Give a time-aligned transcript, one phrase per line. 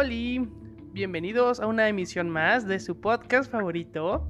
[0.00, 0.48] Oli,
[0.94, 4.26] bienvenidos a una emisión más de su podcast favorito,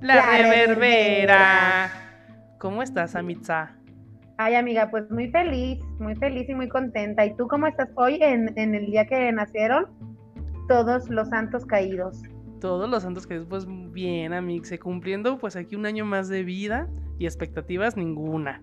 [0.00, 0.76] La, La Reverbera.
[0.76, 1.90] Reverbera.
[2.60, 3.74] ¿Cómo estás, Amitza?
[4.38, 7.26] Ay, amiga, pues muy feliz, muy feliz y muy contenta.
[7.26, 9.86] ¿Y tú cómo estás hoy en, en el día que nacieron
[10.68, 12.22] todos los santos caídos?
[12.60, 16.88] Todos los santos que después bien, Amixe, cumpliendo pues aquí un año más de vida
[17.18, 18.60] y expectativas ninguna.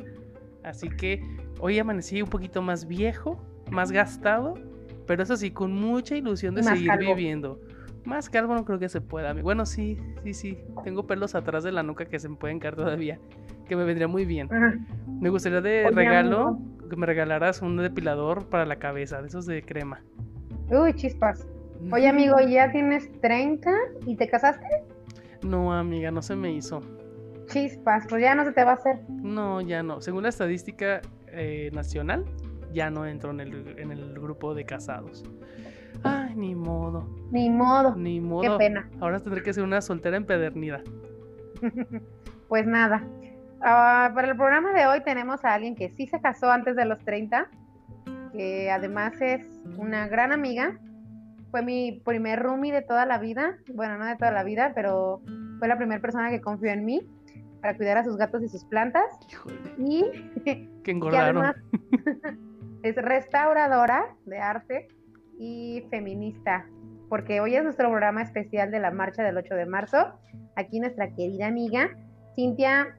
[0.63, 1.21] Así que
[1.59, 4.53] hoy amanecí un poquito más viejo, más gastado,
[5.09, 7.15] pero eso sí, con mucha ilusión de más seguir calvo.
[7.15, 7.59] viviendo.
[8.05, 9.33] Más calvo no creo que se pueda.
[9.33, 10.59] Bueno, sí, sí, sí.
[10.83, 13.19] Tengo pelos atrás de la nuca que se me pueden caer todavía.
[13.67, 14.53] Que me vendría muy bien.
[14.53, 14.75] Ajá.
[15.19, 16.89] Me gustaría de Oye, regalo amigo.
[16.91, 20.03] que me regalaras un depilador para la cabeza, de esos de crema.
[20.69, 21.47] Uy, chispas.
[21.91, 23.71] Oye, amigo, ¿ya tienes 30
[24.05, 24.67] y te casaste?
[25.41, 26.81] No, amiga, no se me hizo.
[27.47, 28.99] Chispas, pues ya no se te va a hacer.
[29.09, 30.01] No, ya no.
[30.01, 32.25] Según la estadística eh, nacional,
[32.73, 35.23] ya no entro en el, en el grupo de casados.
[36.03, 37.95] Ay, ni modo, Ni modo.
[37.95, 38.41] ni modo.
[38.57, 38.89] Qué pena.
[38.99, 40.81] Ahora tendré que ser una soltera empedernida.
[42.47, 43.03] Pues nada.
[43.61, 46.83] Ah, para el programa de hoy tenemos a alguien que sí se casó antes de
[46.85, 47.47] los 30,
[48.33, 49.45] que además es
[49.77, 50.79] una gran amiga.
[51.51, 53.57] Fue mi primer roomie de toda la vida.
[53.71, 55.21] Bueno, no de toda la vida, pero
[55.59, 57.01] fue la primera persona que confió en mí
[57.61, 59.05] para cuidar a sus gatos y sus plantas.
[59.29, 60.05] Híjole, Y
[60.43, 61.45] que que engordaron.
[61.45, 61.55] además
[62.83, 64.87] es restauradora de arte
[65.37, 66.65] y feminista,
[67.09, 70.19] porque hoy es nuestro programa especial de la marcha del 8 de marzo.
[70.55, 71.89] Aquí nuestra querida amiga
[72.35, 72.95] Cintia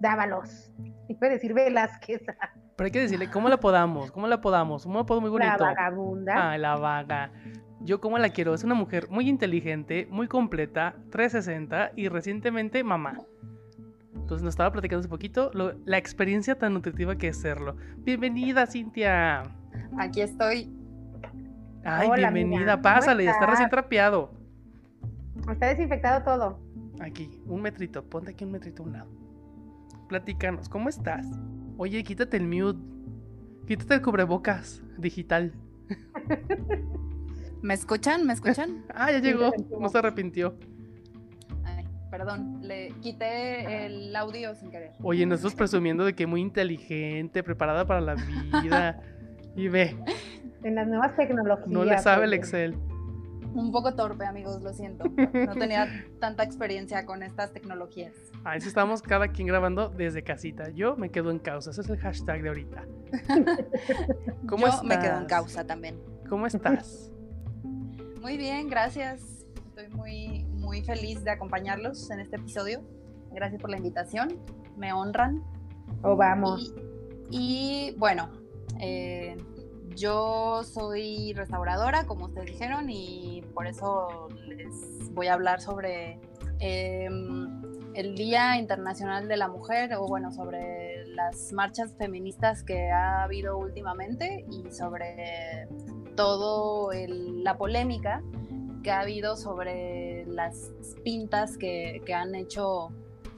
[0.00, 0.72] Dávalos.
[1.08, 2.22] Y puede decir Velázquez,
[2.76, 4.10] Pero hay que decirle, ¿cómo la podamos?
[4.10, 4.86] ¿Cómo la podamos?
[4.86, 5.64] Un apodo muy la bonito.
[5.64, 6.52] vagabunda.
[6.52, 7.30] Ah, la vaga.
[7.80, 13.18] Yo como la quiero, es una mujer muy inteligente, muy completa, 360 y recientemente mamá.
[14.24, 17.76] Entonces nos estaba platicando hace poquito lo- la experiencia tan nutritiva que es serlo.
[17.98, 19.42] Bienvenida, Cintia.
[19.98, 20.72] Aquí estoy.
[21.84, 22.72] Ay, Hola, bienvenida, amiga.
[22.76, 24.32] ¿Cómo pásale, está recién trapeado.
[25.50, 26.58] Está desinfectado todo.
[27.00, 29.10] Aquí, un metrito, ponte aquí un metrito a un lado.
[30.08, 31.26] Platícanos, ¿cómo estás?
[31.76, 32.80] Oye, quítate el mute.
[33.66, 35.52] Quítate el cubrebocas digital.
[37.60, 38.26] ¿Me escuchan?
[38.26, 38.84] ¿Me escuchan?
[38.94, 40.56] Ah, ya llegó, no se arrepintió.
[42.16, 44.92] Perdón, le quité el audio sin querer.
[45.02, 48.14] Oye, nosotros presumiendo de que muy inteligente, preparada para la
[48.62, 49.00] vida.
[49.56, 49.96] Y ve,
[50.64, 51.68] En las nuevas tecnologías.
[51.68, 52.32] no le sabe el.
[52.32, 52.76] Excel.
[53.52, 55.04] Un poco torpe, amigos, lo siento.
[55.06, 58.14] No tenía tanta experiencia con estas tecnologías.
[58.44, 60.70] Ahí sí estamos cada quien grabando desde casita.
[60.70, 62.84] Yo me quedo en causa, ese es el hashtag de ahorita.
[64.48, 66.00] ¿Cómo Yo me quedo en causa también.
[66.28, 67.12] ¿Cómo estás?
[68.20, 69.46] Muy bien, gracias.
[69.76, 70.43] Estoy muy,
[70.74, 72.82] muy feliz de acompañarlos en este episodio.
[73.30, 74.40] Gracias por la invitación.
[74.76, 75.40] Me honran.
[76.02, 76.74] O vamos.
[77.30, 78.32] Y, y, bueno,
[78.80, 79.36] eh,
[79.94, 86.18] yo soy restauradora, como ustedes dijeron, y por eso les voy a hablar sobre
[86.58, 87.08] eh,
[87.94, 93.58] el Día Internacional de la Mujer, o bueno, sobre las marchas feministas que ha habido
[93.58, 95.68] últimamente y sobre
[96.16, 98.24] todo el- la polémica
[98.84, 100.72] que ha habido sobre las
[101.02, 102.90] pintas que, que han hecho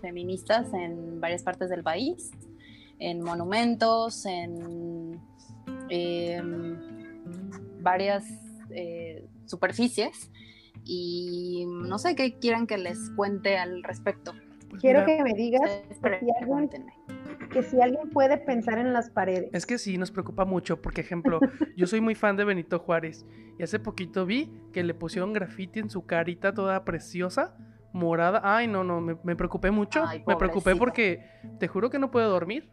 [0.02, 2.32] feministas en varias partes del país,
[2.98, 5.20] en monumentos, en
[5.88, 6.76] em,
[7.80, 8.24] varias
[8.70, 10.30] eh, superficies.
[10.84, 14.34] Y no sé qué quieran que les cuente al respecto.
[14.80, 15.70] Quiero que me digas
[16.00, 16.92] si.
[17.56, 19.48] Que si alguien puede pensar en las paredes.
[19.54, 21.40] Es que sí, nos preocupa mucho, porque ejemplo,
[21.76, 23.24] yo soy muy fan de Benito Juárez
[23.58, 27.56] y hace poquito vi que le pusieron graffiti en su carita toda preciosa,
[27.94, 28.42] morada.
[28.44, 30.04] Ay, no, no, me, me preocupé mucho.
[30.06, 31.24] Ay, me preocupé porque
[31.58, 32.68] te juro que no puedo dormir.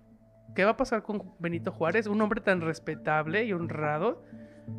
[0.53, 2.07] ¿Qué va a pasar con Benito Juárez?
[2.07, 4.25] Un hombre tan respetable y honrado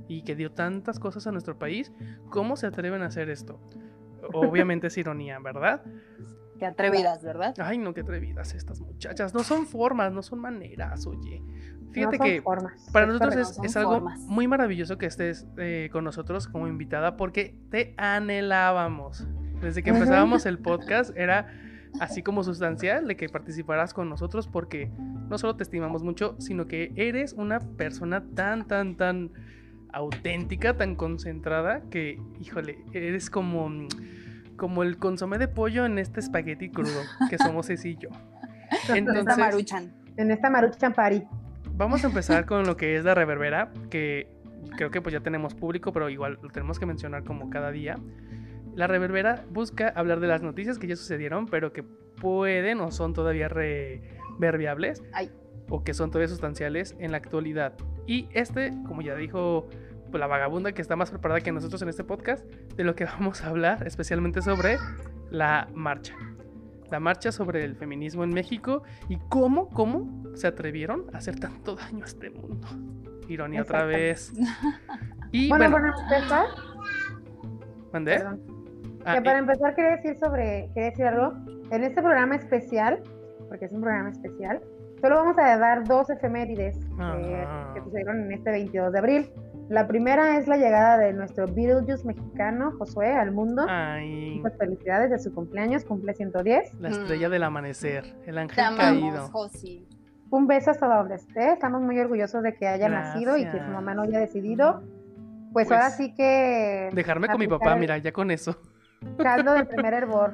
[0.06, 1.93] y que dio tantas cosas a nuestro país.
[2.29, 3.59] ¿Cómo se atreven a hacer esto?
[4.35, 5.83] Obviamente es ironía, ¿verdad?
[6.59, 7.55] Qué atrevidas, ¿verdad?
[7.59, 9.35] Ay, no, qué atrevidas estas muchachas.
[9.35, 11.43] No son formas, no son maneras, oye.
[11.93, 12.91] Fíjate no son que formas.
[12.93, 14.21] para nosotros es, son es algo formas.
[14.21, 19.27] muy maravilloso que estés eh, con nosotros como invitada porque te anhelábamos.
[19.61, 21.49] Desde que empezábamos el podcast era
[22.01, 24.91] así como sustancial de que participaras con nosotros porque
[25.29, 29.31] no solo te estimamos mucho, sino que eres una persona tan, tan, tan
[29.93, 33.89] auténtica, tan concentrada que, híjole, eres como, mm,
[34.56, 38.09] como el consomé de pollo en este espagueti crudo que somos ese y yo.
[38.71, 39.93] Esta Entonces, Maruchan.
[40.17, 41.25] En esta Maruchan Party.
[41.77, 44.29] Vamos a empezar con lo que es la reverbera, que
[44.77, 47.97] creo que pues ya tenemos público, pero igual lo tenemos que mencionar como cada día.
[48.75, 53.12] La reverbera busca hablar de las noticias que ya sucedieron, pero que pueden o son
[53.12, 55.31] todavía reverbiables Ay.
[55.69, 57.75] o que son todavía sustanciales en la actualidad.
[58.06, 59.69] Y este, como ya dijo
[60.15, 62.45] pues, la vagabunda que está más preparada que nosotros en este podcast,
[62.77, 64.79] de lo que vamos a hablar, especialmente sobre
[65.29, 66.15] la marcha.
[66.89, 71.75] La marcha sobre el feminismo en México y cómo, cómo se atrevieron a hacer tanto
[71.75, 72.65] daño a este mundo.
[73.27, 74.33] Ironía otra vez.
[75.33, 76.47] Y bueno, bueno, para empezar,
[77.93, 78.17] ¿mandé?
[78.19, 78.41] perdón,
[79.07, 81.33] Ah, que para empezar quería decir sobre, quería decir algo.
[81.73, 83.03] En este programa especial,
[83.49, 84.61] porque es un programa especial,
[85.01, 87.73] solo vamos a dar dos efemérides eh, Ah.
[87.75, 89.31] que sucedieron en este 22 de abril.
[89.69, 93.65] La primera es la llegada de nuestro Beetlejuice mexicano, Josué, al mundo.
[93.69, 96.75] ay, Muchas felicidades de su cumpleaños, cumple 110.
[96.81, 99.29] la estrella del amanecer, el ángel Te amamos, caído.
[99.31, 99.89] Josi.
[100.31, 101.53] Un beso hasta donde esté.
[101.53, 104.83] Estamos muy orgullosos de que haya nacido y que su mamá no haya decidido.
[105.53, 106.91] Pues, Pues, ahora sí que.
[106.93, 108.59] Dejarme con mi papá, el mira, ya con eso.
[109.19, 110.33] Caldo del primer hervor.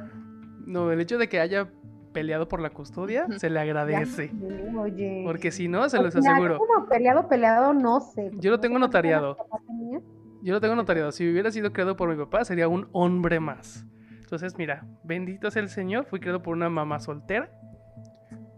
[0.66, 1.68] No, el hecho de que haya
[2.12, 4.28] peleado por la custodia se le agradece.
[4.28, 5.22] sé, Oye.
[5.24, 6.58] Porque si no, se los final, aseguro.
[6.58, 8.30] como peleado, peleado, no sé.
[8.34, 9.34] Yo lo tengo notariado.
[9.34, 10.00] años papá tenía.
[10.42, 11.12] Yo lo tengo notariado.
[11.12, 13.86] Si hubiera sido creado por mi papá, sería un hombre más.
[14.20, 16.06] Entonces, mira, bendito sea el Señor.
[16.06, 17.50] Fui creado por una mamá soltera.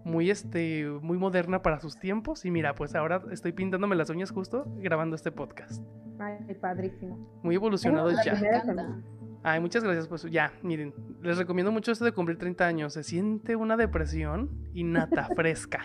[0.04, 2.44] Muy, este, muy moderna para sus tiempos.
[2.44, 5.82] Y mira, pues ahora estoy pintándome las uñas justo grabando este podcast.
[6.18, 7.40] Ay, padrísimo.
[7.42, 8.40] Muy evolucionados Bueno, ya.
[8.40, 9.02] Me encanta.
[9.42, 10.06] Ay, muchas gracias.
[10.06, 12.92] Pues ya, miren, les recomiendo mucho esto de cumplir 30 años.
[12.92, 15.80] Se siente una depresión innata, fresca.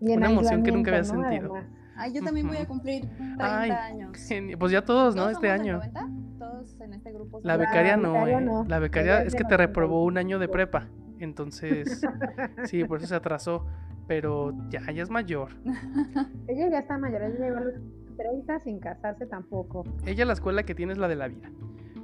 [0.00, 1.54] Y Una emoción que nunca había sentido.
[1.96, 4.18] Ay, yo también voy a cumplir 30 Ay, años.
[4.58, 5.22] Pues ya todos, ¿no?
[5.22, 5.74] ¿Todos Este año.
[5.74, 6.08] 90?
[6.38, 7.40] Todos en este grupo.
[7.44, 8.44] La becaria no, becaria eh.
[8.44, 8.64] no.
[8.64, 10.52] La Ella becaria es que te reprobó un año de 95.
[10.52, 10.88] prepa.
[11.20, 12.02] Entonces,
[12.64, 13.66] sí, por eso se atrasó.
[14.06, 15.52] Pero ya, ya es mayor.
[16.48, 17.74] Ella ya está mayor, ella llegó a los
[18.18, 19.84] 30 sin casarse tampoco.
[20.04, 21.50] Ella la escuela que tiene es la de la vida.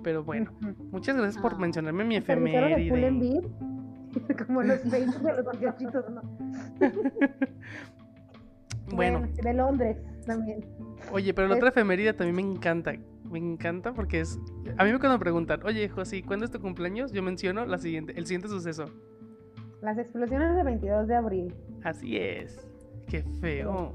[0.03, 0.51] Pero bueno,
[0.91, 1.59] muchas gracias por Ah.
[1.59, 3.41] mencionarme mi efeméride.
[4.47, 6.23] Como los Facebook de los muchachitos, ¿no?
[8.93, 10.65] Bueno, de Londres también.
[11.13, 12.93] oye, pero la otra efeméride también me encanta.
[13.31, 14.37] Me encanta porque es.
[14.77, 17.13] A mí me cuando me preguntan, oye, José, ¿cuándo es tu cumpleaños?
[17.13, 18.87] Yo menciono la siguiente, el siguiente suceso.
[19.83, 21.55] Las explosiones del 22 de abril.
[21.85, 22.67] Así es.
[23.07, 23.93] Qué feo.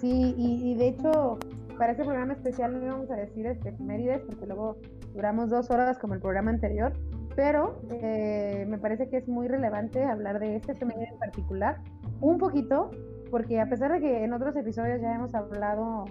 [0.00, 1.38] Sí, y, y de hecho,
[1.78, 4.78] para este programa especial no íbamos a decir este, efemérides, porque luego
[5.14, 6.92] duramos dos horas como el programa anterior,
[7.34, 11.80] pero eh, me parece que es muy relevante hablar de este efeméride en particular,
[12.20, 12.90] un poquito,
[13.30, 16.04] porque a pesar de que en otros episodios ya hemos hablado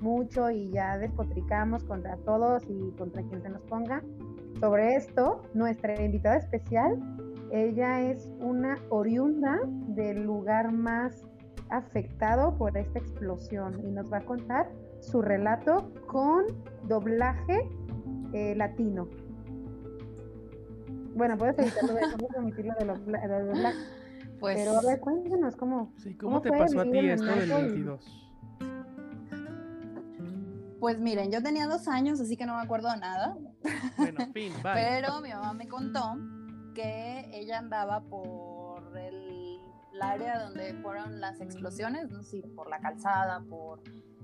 [0.00, 4.02] mucho y ya despotricamos contra todos y contra quien se nos ponga
[4.60, 6.98] sobre esto, nuestra invitada especial,
[7.50, 11.24] ella es una oriunda del lugar más
[11.68, 14.70] afectado por esta explosión y nos va a contar
[15.02, 16.44] su relato con
[16.88, 17.68] doblaje
[18.32, 19.08] eh, latino.
[21.14, 23.78] Bueno, puedes evitarlo de puedes omitirlo de dobla- de doblaje,
[24.40, 25.92] Pues, pero a ver, cuéntanos cómo.
[25.98, 28.18] Sí, ¿cómo, ¿Cómo te fue pasó a ti esto del Naco y- 22?
[30.80, 33.36] pues miren, yo tenía dos años, así que no me acuerdo de nada.
[33.96, 34.72] Bueno, fin, bye.
[34.74, 36.16] Pero mi mamá me contó
[36.74, 39.60] que ella andaba por el,
[39.92, 43.80] el área donde fueron las explosiones, no sé por la calzada, por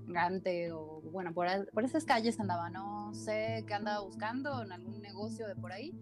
[0.08, 5.00] Gante o bueno, por, por esas calles andaba, no sé qué andaba buscando en algún
[5.00, 5.94] negocio de por ahí,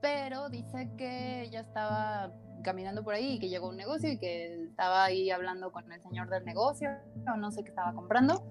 [0.00, 4.18] pero dice que ella estaba caminando por ahí y que llegó a un negocio y
[4.18, 6.90] que estaba ahí hablando con el señor del negocio
[7.32, 8.42] o no sé qué estaba comprando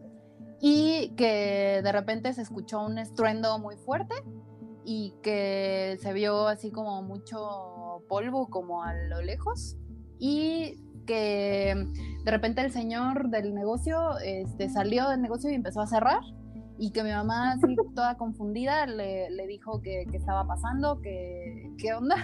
[0.61, 4.15] y que de repente se escuchó un estruendo muy fuerte
[4.85, 9.77] y que se vio así como mucho polvo como a lo lejos
[10.19, 10.75] y
[11.05, 11.88] que
[12.24, 16.22] de repente el señor del negocio este, salió del negocio y empezó a cerrar
[16.77, 21.72] y que mi mamá así toda confundida le, le dijo que, que estaba pasando, que
[21.77, 22.15] qué onda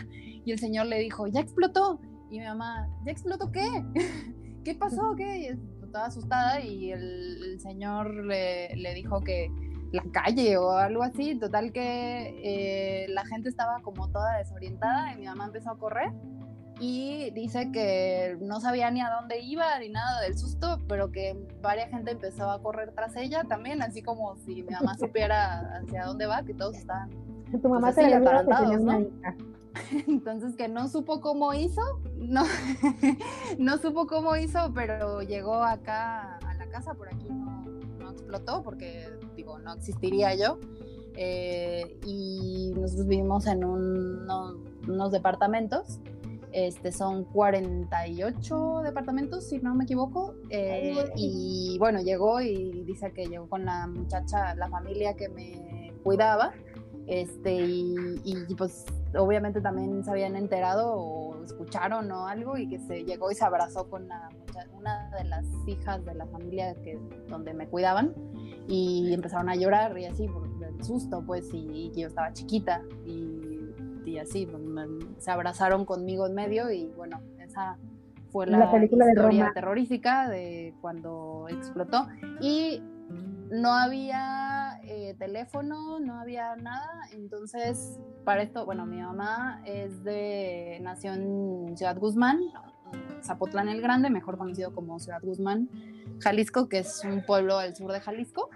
[0.45, 3.67] y el señor le dijo, ya explotó y mi mamá, ¿ya explotó qué?
[4.63, 5.15] ¿Qué pasó?
[5.15, 5.39] ¿Qué?
[5.39, 5.45] Y
[5.83, 9.49] estaba asustada y el, el señor le, le dijo que
[9.91, 15.17] la calle o algo así, total que eh, la gente estaba como toda desorientada y
[15.17, 16.11] mi mamá empezó a correr
[16.79, 21.37] y dice que no sabía ni a dónde iba ni nada del susto, pero que
[21.61, 26.05] varias gente empezó a correr tras ella también, así como si mi mamá supiera hacia
[26.05, 27.09] dónde va, que todos estaban.
[27.61, 29.07] Tu mamá Pues se tenía atarantados, ¿no?
[30.07, 31.81] Entonces que no supo cómo hizo,
[32.17, 32.43] no,
[33.59, 37.65] no supo cómo hizo, pero llegó acá a la casa, por aquí no,
[37.99, 40.59] no explotó porque digo, no existiría yo.
[41.15, 44.55] Eh, y nosotros vivimos en un- no-
[44.87, 45.99] unos departamentos.
[46.51, 50.35] Este, son 48 departamentos, si no me equivoco.
[50.49, 55.93] eh, y bueno, llegó y dice que llegó con la muchacha, la familia que me
[56.03, 56.53] cuidaba.
[57.07, 58.85] Este, y, y, pues
[59.17, 63.43] obviamente también se habían enterado o escucharon o algo y que se llegó y se
[63.43, 64.29] abrazó con la
[64.73, 68.13] una de las hijas de la familia que, donde me cuidaban
[68.67, 73.38] y empezaron a llorar y así por el susto, pues, y, yo estaba chiquita y,
[74.09, 74.47] y así,
[75.17, 77.77] se abrazaron conmigo en medio y bueno, esa
[78.31, 82.07] fue la, película historia terrorífica de cuando explotó.
[82.41, 82.81] Y
[83.51, 90.79] no había eh, teléfono, no había nada, entonces para esto, bueno, mi mamá es de,
[90.81, 92.39] nació en Ciudad Guzmán,
[93.23, 95.69] Zapotlán el Grande, mejor conocido como Ciudad Guzmán,
[96.19, 98.49] Jalisco, que es un pueblo al sur de Jalisco,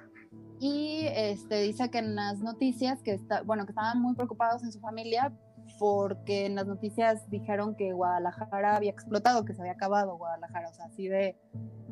[0.60, 4.72] y este, dice que en las noticias, que, está, bueno, que estaban muy preocupados en
[4.72, 5.34] su familia
[5.80, 10.74] porque en las noticias dijeron que Guadalajara había explotado, que se había acabado Guadalajara, o
[10.74, 11.36] sea, así de,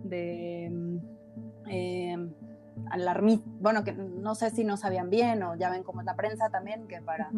[0.04, 0.98] de mm,
[1.70, 2.18] eh,
[3.60, 6.50] bueno, que no sé si no sabían bien o ya ven cómo es la prensa
[6.50, 7.32] también, que para,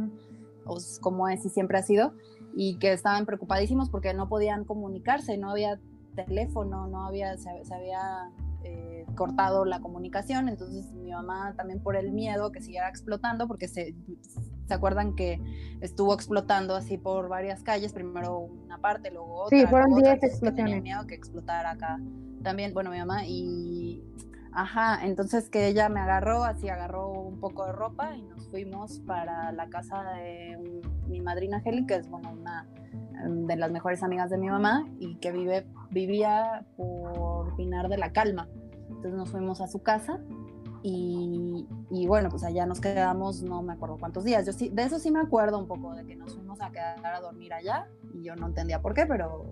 [0.65, 2.13] o como es y siempre ha sido,
[2.55, 5.79] y que estaban preocupadísimos porque no podían comunicarse, no había
[6.15, 8.31] teléfono, no había, se, había
[8.63, 13.67] eh, cortado la comunicación, entonces mi mamá también por el miedo que siguiera explotando, porque
[13.67, 13.95] se,
[14.67, 15.41] se acuerdan que
[15.81, 19.57] estuvo explotando así por varias calles, primero una parte, luego otra.
[19.57, 20.55] Sí, fueron 10 explosiones.
[20.55, 21.99] Tenía miedo que explotara acá
[22.43, 24.03] también, bueno, mi mamá, y
[24.55, 28.99] Ajá, entonces que ella me agarró, así agarró un poco de ropa y nos fuimos
[28.99, 32.67] para la casa de mi madrina Heli, que es bueno, una
[33.23, 37.97] em, de las mejores amigas de mi mamá y que vive, vivía por Pinar de
[37.97, 38.47] la Calma.
[38.89, 40.19] Entonces nos fuimos a su casa
[40.83, 44.45] y, y, bueno, pues allá nos quedamos, no me acuerdo cuántos días.
[44.45, 47.05] Yo sí, de eso sí me acuerdo un poco, de que nos fuimos a quedar
[47.05, 49.45] a dormir allá y yo no entendía por qué, pero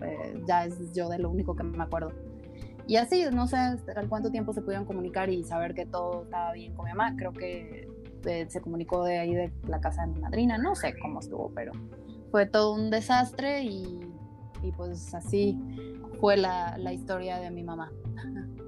[0.00, 2.12] eh, ya es yo de lo único que me acuerdo.
[2.86, 6.52] Y así, no sé al cuánto tiempo se pudieron comunicar y saber que todo estaba
[6.52, 7.16] bien con mi mamá.
[7.16, 7.88] Creo que
[8.24, 11.50] eh, se comunicó de ahí de la casa de mi madrina, no sé cómo estuvo,
[11.52, 11.72] pero
[12.30, 14.00] fue todo un desastre y,
[14.62, 15.58] y pues así
[16.20, 17.90] fue la, la, historia de mi mamá.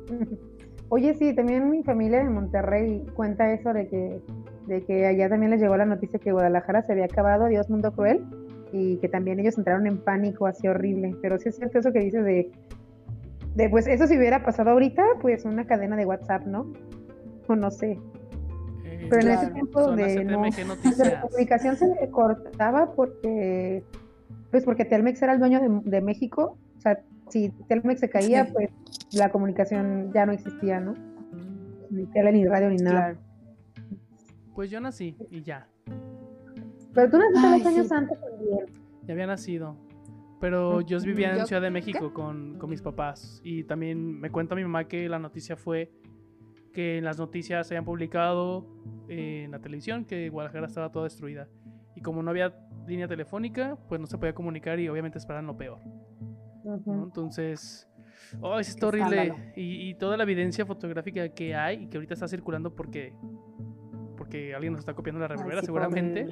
[0.90, 4.21] Oye, sí, también mi familia de Monterrey cuenta eso de que,
[4.66, 7.92] de que allá también les llegó la noticia que Guadalajara se había acabado, Dios mundo
[7.92, 8.25] cruel,
[8.73, 11.14] y que también ellos entraron en pánico así horrible.
[11.21, 12.50] Pero sí es cierto eso que dices de
[13.71, 16.73] pues eso si hubiera pasado ahorita, pues una cadena de WhatsApp, ¿no?
[17.49, 17.99] O no sé.
[18.85, 23.83] Eh, Pero en ese tiempo donde no, la comunicación se cortaba porque
[24.50, 28.70] pues porque Telmex era el dueño de, México, o sea, si Telmex se caía, pues
[29.12, 30.94] la comunicación ya no existía, ¿no?
[31.90, 33.16] Ni tele, ni radio, ni nada.
[34.54, 35.68] Pues yo nací y ya.
[36.94, 38.66] Pero tú naciste dos años antes también.
[39.04, 39.76] Ya había nacido.
[40.40, 44.62] Pero yo vivía en Ciudad de México con, mis papás y también me cuenta mi
[44.62, 45.90] mamá que la noticia fue
[46.73, 48.66] que en las noticias se habían publicado
[49.08, 51.49] en la televisión que Guadalajara estaba toda destruida.
[51.97, 52.54] Y como no había
[52.87, 55.80] línea telefónica, pues no se podía comunicar y obviamente esperaban lo peor.
[56.87, 57.88] Entonces,
[58.40, 59.52] oh, es horrible.
[59.56, 63.14] Y, toda la evidencia fotográfica que hay y que ahorita está circulando porque,
[64.16, 66.28] porque alguien nos está copiando la revolvera seguramente.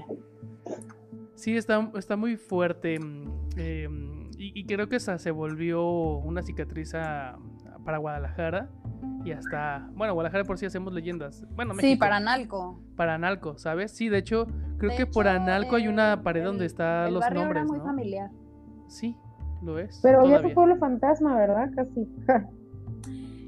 [1.34, 2.94] Sí, está, está muy fuerte.
[2.94, 5.84] Em, y, creo que esa se volvió
[6.18, 8.70] una cicatriz para Guadalajara.
[9.24, 11.44] Y hasta, bueno, Guadalajara por sí hacemos leyendas.
[11.54, 12.80] Bueno, México, Sí, para Analco.
[12.96, 13.92] Para Analco, ¿sabes?
[13.92, 14.46] Sí, de hecho,
[14.78, 17.64] creo que por Analco hay una pared donde están los nombres.
[17.64, 18.30] Era muy familiar.
[18.88, 19.16] Sí,
[19.62, 19.98] lo es.
[20.02, 21.70] Pero es un pueblo fantasma, ¿verdad?
[21.74, 22.08] Casi.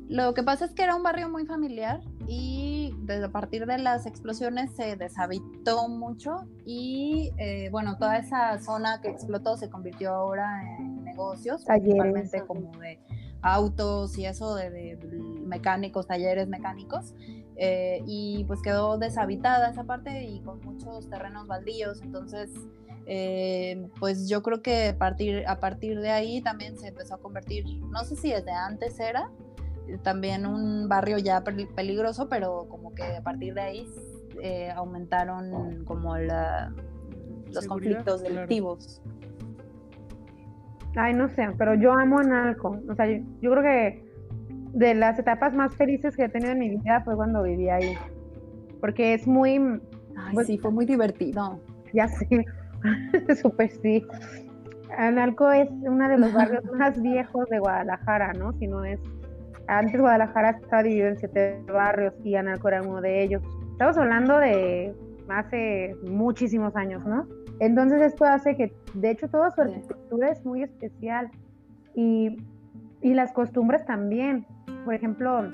[0.09, 3.77] Lo que pasa es que era un barrio muy familiar y desde a partir de
[3.77, 10.15] las explosiones se deshabitó mucho y eh, bueno, toda esa zona que explotó se convirtió
[10.15, 12.99] ahora en negocios, principalmente como de
[13.43, 14.99] autos y eso, de,
[15.45, 17.15] mecánicos, talleres mecánicos.
[17.57, 22.51] Eh, y pues quedó deshabitada esa parte y con muchos terrenos baldíos, entonces
[23.11, 27.19] eh, pues yo creo que a partir, a partir de ahí también se empezó a
[27.19, 29.31] convertir, no sé si desde antes era,
[30.03, 33.87] también un barrio ya peligroso, pero como que a partir de ahí
[34.43, 36.71] eh, aumentaron como la,
[37.51, 39.01] los conflictos delictivos.
[40.95, 42.79] Ay, no sé, pero yo amo Analco.
[42.91, 44.05] O sea, yo, creo que
[44.75, 47.95] de las etapas más felices que he tenido en mi vida fue cuando viví ahí.
[48.81, 49.57] Porque es muy...
[50.17, 51.61] Ay, pues sí, fue muy divertido.
[51.95, 52.45] Ya sé,
[53.41, 54.07] súper sí.
[54.97, 58.53] Analco es uno de los barrios más viejos de Guadalajara, ¿no?
[58.55, 59.01] Si no es
[59.69, 63.43] antes Guadalajara estaba dividido en siete barrios y Analco era uno de ellos.
[63.73, 64.95] Estamos hablando de
[65.29, 67.27] hace muchísimos años, ¿no?
[67.61, 71.31] Entonces esto hace que, de hecho, toda su arquitectura es muy especial
[71.95, 72.37] y,
[73.03, 74.47] y las costumbres también.
[74.85, 75.53] Por ejemplo,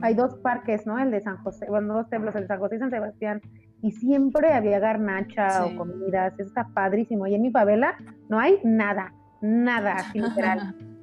[0.00, 0.98] hay dos parques, ¿no?
[0.98, 3.40] El de San José, bueno, dos templos, el de San José y San Sebastián,
[3.82, 7.26] y siempre había garnacha o comidas, eso está padrísimo.
[7.26, 7.96] Y en mi favela
[8.28, 10.74] no hay nada, nada, literal.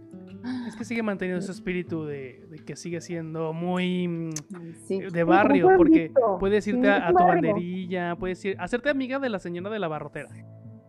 [0.68, 4.32] Es que sigue manteniendo ese espíritu de, de que sigue siendo muy mm,
[4.86, 5.00] Sí.
[5.00, 7.52] de barrio, porque puedes irte Sí, a, a tu barrio.
[7.54, 10.28] banderilla, puedes ir, hacerte amiga de la señora de la barrotera.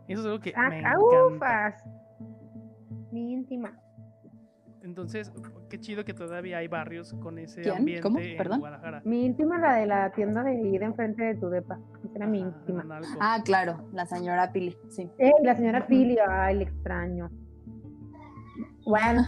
[0.08, 1.26] Eso es algo que Ah, me ah, encanta.
[1.36, 1.84] ufas.
[3.12, 3.78] Mi íntima.
[4.84, 5.32] Entonces,
[5.70, 7.78] qué chido que todavía hay barrios con ese ¿Quién?
[7.78, 8.18] ambiente ¿Cómo?
[8.18, 8.60] en Perdón.
[8.60, 9.02] Guadalajara.
[9.06, 11.78] Mi íntima, la de la tienda de ir enfrente de tu depa.
[12.04, 12.84] Esa era mi íntima.
[13.18, 15.10] Ah, claro, la señora Pili, sí.
[15.18, 17.30] Ey, la señora Pili, ay, le extraño.
[18.84, 19.22] Bueno,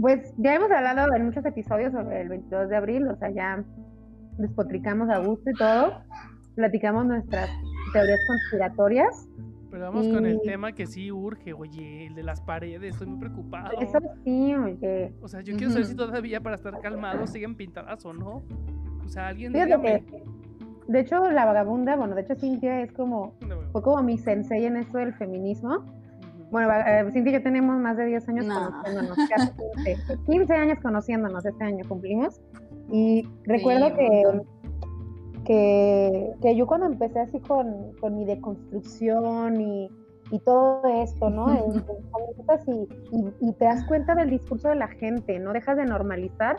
[0.00, 3.62] pues ya hemos hablado en muchos episodios sobre el 22 de abril, o sea, ya
[4.38, 5.92] despotricamos a gusto y todo,
[6.54, 7.50] platicamos nuestras
[7.92, 9.28] teorías conspiratorias.
[9.74, 13.18] Pero vamos con el tema que sí urge, oye, el de las paredes, estoy muy
[13.18, 13.72] preocupado.
[13.80, 15.12] Eso sí, oye.
[15.20, 18.44] O sea, yo quiero saber si todavía para estar calmados siguen pintadas o no.
[19.04, 20.04] O sea, alguien Fíjate dígame.
[20.04, 20.22] que,
[20.86, 23.34] de hecho, la vagabunda, bueno, de hecho, Cintia es como,
[23.72, 25.84] fue como mi sensei en esto del feminismo.
[26.52, 28.54] Bueno, eh, Cintia y yo tenemos más de 10 años No.
[28.70, 29.50] conociéndonos, casi
[29.86, 32.40] 15, 15 años conociéndonos, este año cumplimos.
[32.92, 34.22] Y recuerdo que.
[35.44, 39.90] Que, que yo cuando empecé así con, con mi deconstrucción y,
[40.30, 41.50] y todo esto, ¿no?
[41.52, 45.52] En- en comienzas y, y- y te das cuenta del discurso de la gente, ¿no?
[45.52, 46.56] Dejas de normalizar,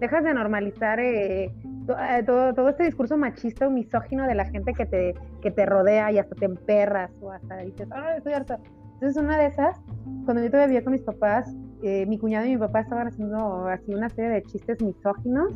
[0.00, 1.52] dejas de normalizar eh,
[1.86, 5.50] to- eh, todo, todo este discurso machista o misógino de la gente que te, que
[5.50, 8.58] te rodea y hasta te emperras o hasta dices, ah, estoy harta.
[8.94, 9.80] Entonces, una de esas,
[10.24, 13.66] cuando yo todavía vivía con mis papás, eh, mi cuñado y mi papá estaban haciendo
[13.66, 15.52] así una serie de chistes misóginos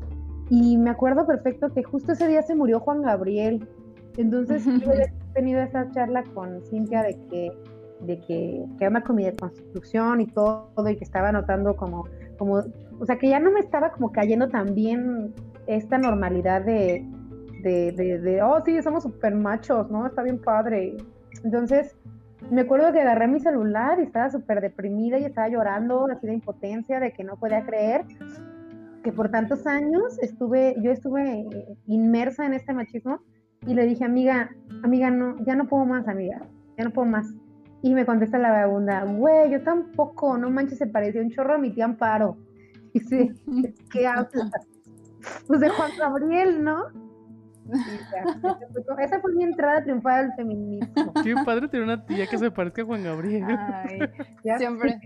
[0.51, 3.69] y me acuerdo perfecto que justo ese día se murió Juan Gabriel.
[4.17, 7.53] Entonces, yo he tenido esa charla con Cintia de que
[8.01, 12.07] de que, que anda con mi deconstrucción y todo, y que estaba notando como,
[12.39, 12.63] como,
[12.99, 15.33] o sea, que ya no me estaba como cayendo tan bien
[15.67, 17.05] esta normalidad de,
[17.63, 20.07] de, de, de, oh, sí, somos super machos, ¿no?
[20.07, 20.97] Está bien padre.
[21.43, 21.97] Entonces,
[22.51, 26.35] me acuerdo que agarré mi celular y estaba súper deprimida y estaba llorando así de
[26.35, 28.05] impotencia, de que no podía creer
[29.07, 33.21] que por tantos años estuve, yo estuve eh, inmersa en este machismo
[33.65, 34.51] y le dije, amiga,
[34.83, 36.43] amiga, no, ya no puedo más, amiga,
[36.77, 37.33] ya no puedo más.
[37.83, 41.59] Y me contesta la vagabunda, güey, yo tampoco, no manches, se parecía un chorro a
[41.59, 42.37] mi tía Amparo.
[42.95, 43.31] Y sí,
[43.93, 44.51] ¿qué hablas?
[45.47, 46.87] Pues de Juan Gabriel, ¿no?
[47.67, 47.77] Y
[48.11, 51.13] ya, esa fue mi entrada triunfal al feminismo.
[51.23, 53.45] Qué padre tener una tía que se parezca a Juan Gabriel.
[53.47, 54.01] Ay,
[54.43, 54.99] Ya siempre,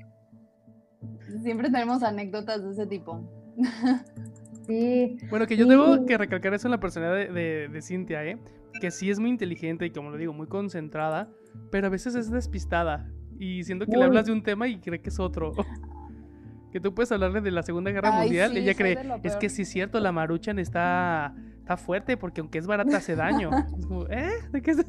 [1.42, 3.39] siempre tenemos anécdotas de ese tipo.
[4.66, 5.70] Sí, Bueno, que yo Sí.
[5.70, 8.38] tengo que recalcar eso en la personalidad de, de, de Cintia, ¿eh?
[8.80, 11.28] Que sí es muy inteligente y, como lo digo, muy concentrada,
[11.72, 13.10] pero a veces es despistada.
[13.38, 15.52] Y siento que le hablas de un tema y cree que es otro.
[16.72, 18.98] que tú puedes hablarle de la Segunda Guerra Ay, Mundial sí, y ella cree, es
[19.22, 19.38] peor".
[19.40, 23.50] que sí es cierto, la maruchan está, está fuerte porque aunque es barata hace daño.
[23.76, 24.30] Es como, ¿eh?
[24.52, 24.86] ¿De qué se-?"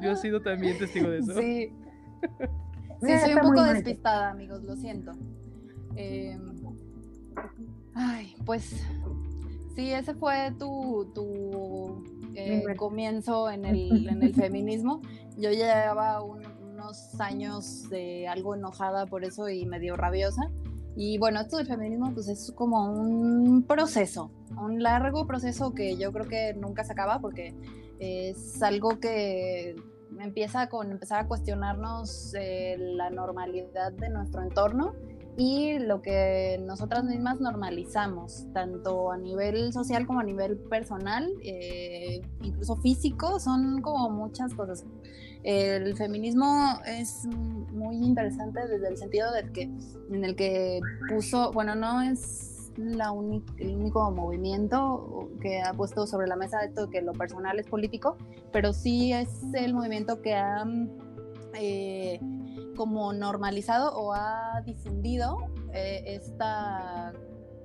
[0.00, 1.34] Yo he sido también testigo de eso.
[1.34, 1.68] Sí.
[3.02, 5.12] Sí, soy un poco despistada, amigos, lo siento.
[5.96, 6.38] Eh,
[7.94, 8.74] ay, pues
[9.74, 12.02] sí, ese fue tu, tu
[12.34, 15.00] eh, comienzo en el, en el feminismo.
[15.36, 20.42] Yo llevaba un- unos años de algo enojada por eso y medio rabiosa.
[20.96, 26.12] Y bueno, esto del feminismo pues es como un proceso, un largo proceso que yo
[26.12, 27.54] creo que nunca se acaba porque
[27.98, 29.74] es algo que
[30.20, 34.92] empieza con empezar a cuestionarnos eh, la normalidad de nuestro entorno
[35.36, 42.20] y lo que nosotras mismas normalizamos, tanto a nivel social como a nivel personal, eh,
[42.42, 44.84] incluso físico, son como muchas cosas.
[45.42, 47.26] El feminismo es
[47.72, 49.62] muy interesante desde el sentido del que,
[50.10, 53.12] en el que puso, bueno, no es la
[53.58, 58.16] el único movimiento que ha puesto sobre la mesa esto que lo personal es político,
[58.52, 60.64] pero sí es el movimiento que ha
[61.54, 62.20] eh,
[62.76, 65.38] como normalizado o ha difundido
[65.72, 67.12] eh, esta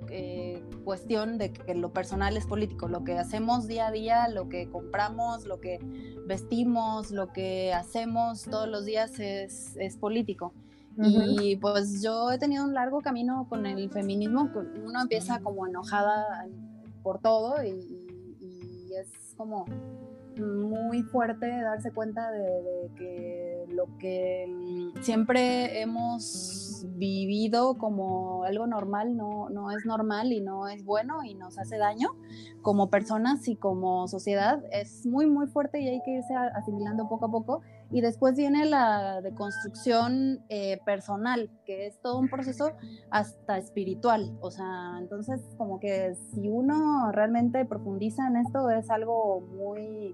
[0.09, 4.47] eh, cuestión de que lo personal es político, lo que hacemos día a día, lo
[4.47, 5.79] que compramos, lo que
[6.25, 10.53] vestimos, lo que hacemos todos los días es, es político.
[10.99, 14.49] Y pues yo he tenido un largo camino con el feminismo,
[14.83, 16.47] uno empieza como enojada
[17.03, 18.07] por todo y,
[18.41, 19.65] y es como
[20.39, 29.15] muy fuerte darse cuenta de, que lo que mm, siempre hemos vivido como algo normal
[29.15, 32.09] no, no es normal y no es bueno y nos hace daño
[32.61, 37.25] como personas y como sociedad es muy muy fuerte y hay que irse asimilando poco
[37.25, 42.73] a poco y después viene la deconstrucción eh, personal que es todo un proceso
[43.09, 49.41] hasta espiritual o sea entonces como que si uno realmente profundiza en esto es algo
[49.41, 50.13] muy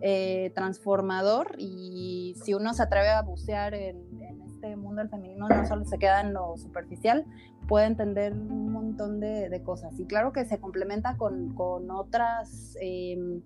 [0.00, 5.48] eh, transformador y si uno se atreve a bucear en, en este mundo del feminismo
[5.48, 7.24] no solo se queda en lo superficial,
[7.68, 9.98] puede entender un montón de, cosas.
[9.98, 13.42] Y claro que se complementa con, con otras em,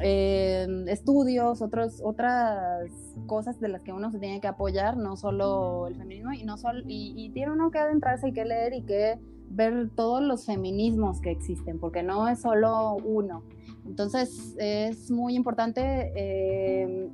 [0.00, 2.90] em, estudios, otros, otras
[3.26, 6.56] cosas de las que uno se tiene que apoyar, no solo el feminismo, y, no
[6.56, 10.46] solo, y, y tiene uno que adentrarse y que leer y que ver todos los
[10.46, 13.44] feminismos que existen, porque no es solo uno.
[13.86, 17.08] Entonces es muy importante eh,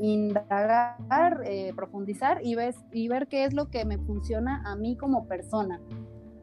[0.00, 2.56] indagar, eh, profundizar y,
[2.92, 5.80] y ver qué es lo que me funciona a mí como persona.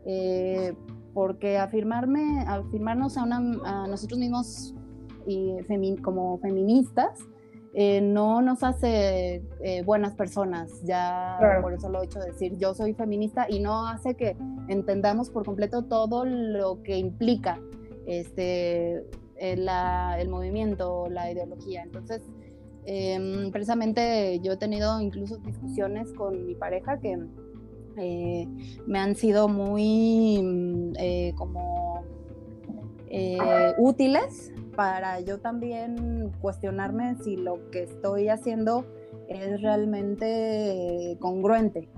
[0.06, 0.74] Eh,
[1.14, 4.74] porque afirmarme, afirmarnos a, a nosotros mismos
[5.26, 5.58] y
[6.02, 7.20] como feministas
[7.74, 9.44] no nos hace
[9.86, 10.84] buenas personas.
[10.84, 14.36] Ya por eso lo he hecho decir, yo soy feminista y no hace que
[14.68, 17.60] entendamos por completo todo lo que implica
[18.06, 19.06] este,
[19.42, 19.68] el,
[20.18, 21.84] el movimiento, la ideología.
[21.84, 22.22] Entonces,
[22.86, 27.18] em, precisamente yo he tenido incluso discusiones con mi pareja que
[27.98, 28.48] eh,
[28.86, 32.04] me han sido muy mm, eh, como
[33.10, 38.86] eh, útiles para yo también cuestionarme si lo que estoy haciendo
[39.28, 41.90] es realmente congruente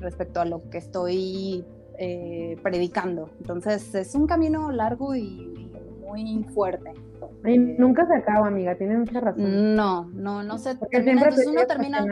[0.00, 1.64] respecto a lo que estoy
[1.98, 3.30] eh, predicando.
[3.38, 5.70] Entonces es un camino largo y,
[6.06, 6.92] muy fuerte.
[7.44, 9.74] Y nunca se acaba, amiga, tienes mucha razón.
[9.74, 11.12] No, no, no se termina.
[11.12, 12.04] Entonces uno termina,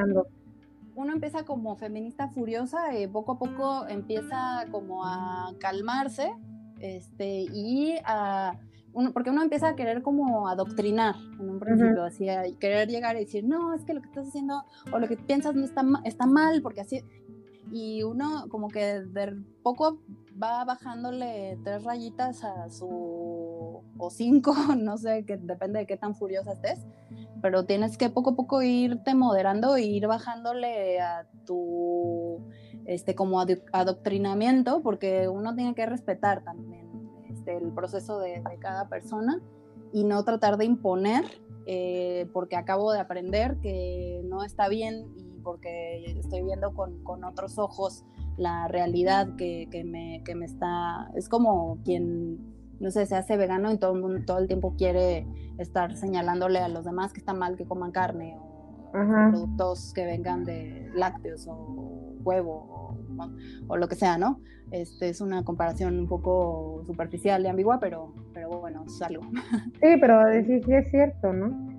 [0.94, 2.78] uno empieza como feminista furiosa
[3.12, 6.32] poco a poco empieza como a calmarse
[6.80, 8.58] este, y a...
[8.94, 13.16] Uno, porque uno empieza a querer como adoctrinar en un principio, así, a querer llegar
[13.16, 15.84] y decir, no, es que lo que estás haciendo o lo que piensas no está,
[16.04, 17.02] está mal, porque así,
[17.72, 19.98] y uno como que de poco
[20.40, 26.14] va bajándole tres rayitas a su o cinco, no sé, que depende de qué tan
[26.14, 26.86] furiosa estés,
[27.42, 32.40] pero tienes que poco a poco irte moderando e ir bajándole a tu
[32.86, 33.40] este como
[33.72, 36.83] adoctrinamiento, porque uno tiene que respetar también
[37.44, 39.40] este, el proceso de, cada persona
[39.92, 41.24] y no tratar de imponer,
[41.66, 45.06] eh, porque acabo de aprender que no está bien
[45.42, 48.04] porque estoy viendo con, con otros ojos
[48.38, 51.10] la realidad que, que, me, que, me, está...
[51.14, 52.38] Es como quien,
[52.80, 55.26] no sé, se hace vegano y todo el, todo el tiempo quiere
[55.58, 58.38] estar señalándole a los demás que está mal que coman carne
[58.94, 63.28] productos que vengan de lácteos o huevo o,
[63.68, 64.40] o, lo que sea, ¿no?
[64.70, 69.22] Este, es una comparación un poco superficial y ambigua, pero, pero bueno, es algo.
[69.80, 71.74] Sí, pero sí, sí es cierto, ¿no?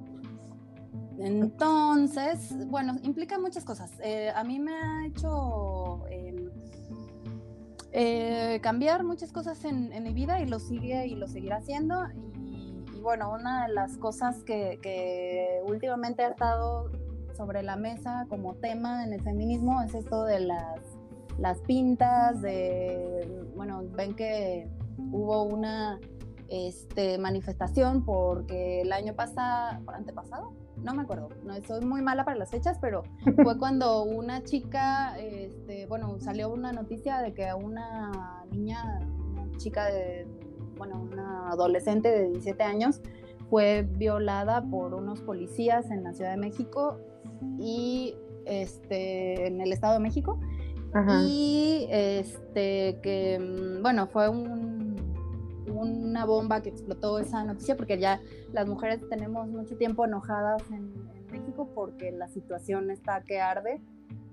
[1.18, 3.92] Entonces, bueno, implica muchas cosas.
[4.04, 6.50] Eh, a mí me ha hecho em,
[7.92, 11.96] eh, cambiar muchas cosas en, mi vida y lo sigue y lo seguirá haciendo.
[12.44, 16.92] Y, bueno, una de las cosas que, últimamente ha estado
[17.36, 20.80] sobre la mesa como tema en el feminismo es esto de las,
[21.38, 24.68] las pintas, de, bueno, ven que
[25.12, 26.00] hubo una
[26.48, 32.38] este, manifestación porque el año pasado, antepasado, no me acuerdo, no soy muy mala para
[32.38, 33.04] las fechas, pero
[33.44, 39.00] fue cuando una chica, este, bueno, salió una noticia de que una niña,
[39.32, 40.28] una chica de,
[40.78, 43.02] bueno, una adolescente de 17 años
[43.50, 47.00] fue violada por unos policías en la Ciudad de México
[47.60, 50.40] y este, en el Estado de México.
[51.28, 54.86] Y este, que, mm, bueno, fue un
[55.76, 58.22] una bomba que explotó esa noticia, porque ya
[58.54, 63.82] las mujeres tenemos mucho tiempo enojadas en, México porque la situación está que arde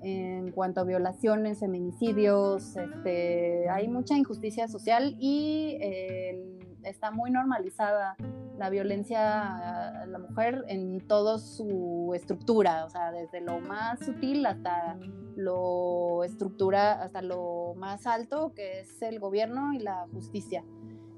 [0.02, 8.16] en cuanto a violaciones, feminicidios, este, hay mucha injusticia social y eh, está muy normalizada
[8.58, 14.46] la violencia a la mujer en toda su estructura, o sea, desde lo más sutil
[14.46, 14.98] hasta
[15.36, 20.64] lo estructura, hasta lo más alto, que es el gobierno y la justicia.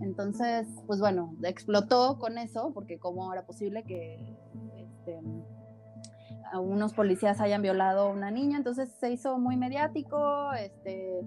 [0.00, 4.36] Entonces, pues bueno, explotó con eso, porque cómo era posible que
[4.76, 5.20] este,
[6.60, 11.20] unos policías hayan violado a una niña, entonces se hizo muy mediático, este,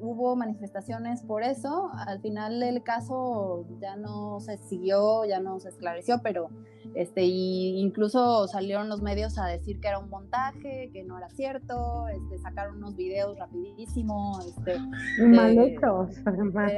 [0.00, 5.68] hubo manifestaciones por eso, al final el caso ya no se siguió, ya no se
[5.68, 6.48] esclareció, pero
[6.94, 11.28] este, y incluso salieron los medios a decir que era un montaje, que no era
[11.30, 14.78] cierto, este, sacaron unos videos rapidísimo, este,
[15.26, 16.16] mal hechos,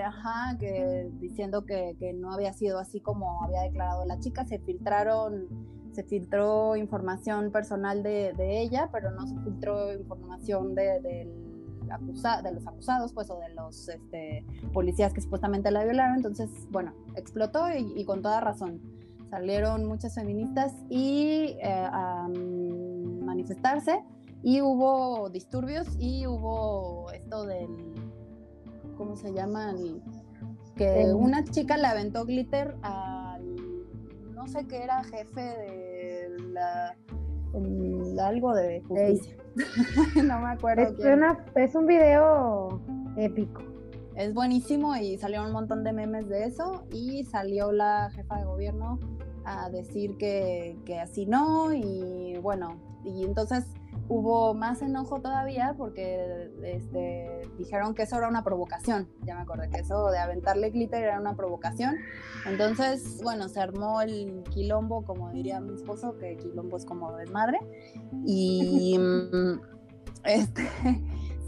[0.05, 4.59] ajá, que diciendo que, que no había sido así como había declarado la chica, se
[4.59, 12.67] filtraron se filtró información personal de, ella, pero no se filtró información de, de los
[12.67, 16.17] acusados, pues, o de los este, policías que supuestamente la violaron.
[16.17, 18.81] Entonces, bueno, explotó y, con toda razón.
[19.31, 24.05] Salieron muchas feministas y eh, a manifestarse
[24.43, 27.95] y hubo disturbios y hubo esto del,
[28.97, 29.75] ¿cómo se llama?
[30.77, 33.32] que una chica le aventó glitter al,
[34.43, 36.97] no sé qué era, jefe de la,
[38.27, 39.37] algo de justicia.
[40.25, 40.83] no me acuerdo.
[41.55, 42.83] Es, un video
[43.17, 43.63] épico.
[44.17, 48.45] Es buenísimo y salió un montón de memes de eso y salió la jefa de
[48.45, 48.99] gobierno
[49.45, 53.65] a decir que, que así no y bueno, y entonces
[54.13, 59.09] hubo más enojo todavía porque este, dijeron que eso era una provocación.
[59.25, 61.97] Ya me acordé que eso de aventarle glitter era una provocación.
[62.47, 67.59] Entonces, bueno, se armó el quilombo, como diría mi esposo, que quilombo es como desmadre.
[68.27, 69.61] Y mm,
[70.25, 70.69] este,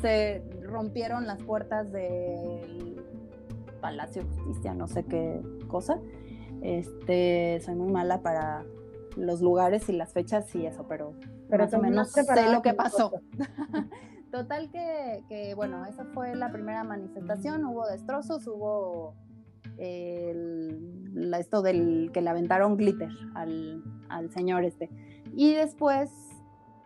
[0.00, 3.04] se rompieron las puertas del
[3.82, 6.00] Palacio de Justicia, no sé qué cosa.
[6.62, 8.64] Este, soy muy mala para
[9.16, 11.12] los lugares y las fechas y eso, pero
[11.56, 13.12] pero más o menos sé lo que pasó.
[14.30, 19.14] Total que, bueno, esa fue la primera manifestación, hubo destrozos, hubo
[19.78, 24.90] el, esto del que le aventaron glitter al, al señor este.
[25.32, 26.10] Y después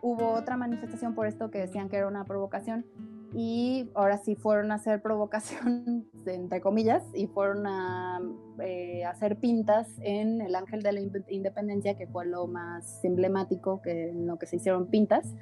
[0.01, 2.85] hubo otra manifestación por esto que decían que era una provocación
[3.33, 8.19] y ahora sí fueron a hacer provocación, entre comillas, y fueron a
[8.63, 14.09] eh, hacer pintas en el Ángel de la Independencia, que fue lo más emblemático que
[14.09, 15.35] en lo que se hicieron pintas.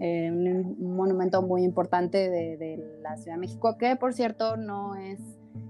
[0.00, 5.18] Eh, un, monumento muy importante de, la Ciudad de México, que por cierto no es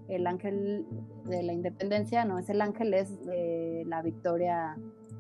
[0.09, 0.87] el Ángel
[1.27, 3.18] de la Independencia, no es el Ángel, es
[3.87, 4.77] la Victoria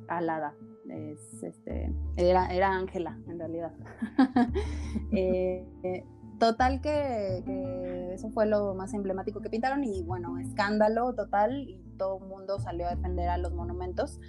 [0.08, 0.54] Alada.
[0.88, 3.72] Es, este, era Ángela, en realidad.
[5.12, 6.04] eh,
[6.38, 12.18] Total que, eso fue lo más emblemático que pintaron y bueno, escándalo total y todo
[12.18, 14.20] el mundo salió a defender a los monumentos,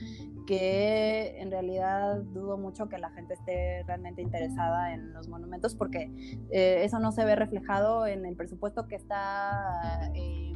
[0.48, 6.12] que en realidad dudo mucho que la gente esté realmente interesada en los monumentos porque
[6.50, 10.12] eh, eso no se ve reflejado en el presupuesto que está...
[10.15, 10.54] Eh,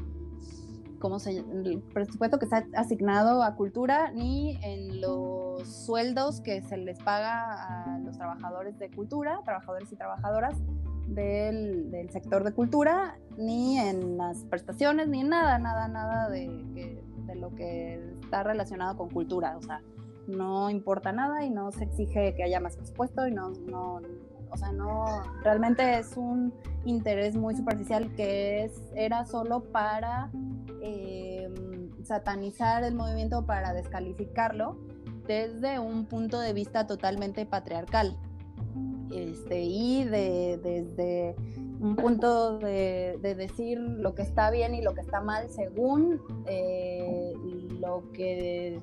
[1.00, 6.78] ¿cómo se, el presupuesto que está asignado a cultura ni en los sueldos que se
[6.78, 10.56] les paga a los trabajadores de cultura, trabajadores y trabajadoras
[11.08, 17.36] del, sector de cultura, ni en las prestaciones, ni en nada, nada, nada de, de
[17.36, 19.58] lo que está relacionado con cultura.
[19.58, 19.82] O sea,
[20.28, 24.02] no importa nada y no se exige que haya más presupuesto y no, no
[24.54, 25.06] o sea, no,
[25.44, 26.54] realmente es un
[26.86, 30.30] interés muy superficial que es, era solo para
[30.84, 34.78] em, satanizar el movimiento, para descalificarlo
[35.26, 38.16] desde un punto de vista totalmente patriarcal.
[39.13, 41.36] Este, y de, desde
[41.80, 47.34] un punto de, decir lo que está bien y lo que está mal según eh,
[47.80, 48.80] lo que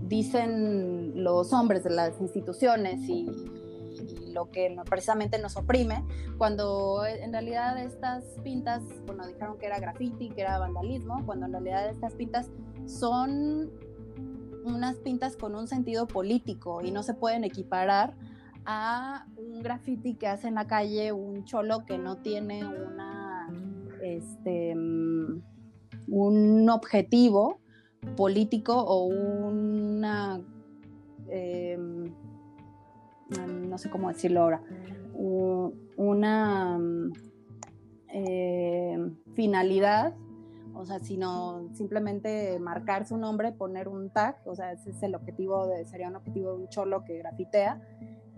[0.00, 3.26] dicen los hombres de las instituciones y,
[4.32, 6.04] lo que precisamente nos oprime,
[6.36, 11.52] cuando en realidad estas pintas, bueno, dijeron que era graffiti, que era vandalismo, cuando en
[11.52, 12.48] realidad estas pintas
[12.86, 13.72] son
[14.64, 18.14] unas pintas con un sentido político y no se pueden equiparar
[18.70, 23.48] a un graffiti que hace en la calle un cholo que no tiene una,
[24.02, 25.42] este, mm,
[26.08, 27.60] un objetivo
[28.14, 30.42] político o una,
[31.30, 32.12] em,
[33.70, 34.62] no sé cómo decirlo ahora,
[35.96, 36.78] una
[38.08, 40.14] em, finalidad
[40.78, 45.16] o sea, sino simplemente marcar su nombre, poner un tag, o sea, ese es el
[45.16, 47.82] objetivo, de, sería un objetivo de un cholo que grafitea,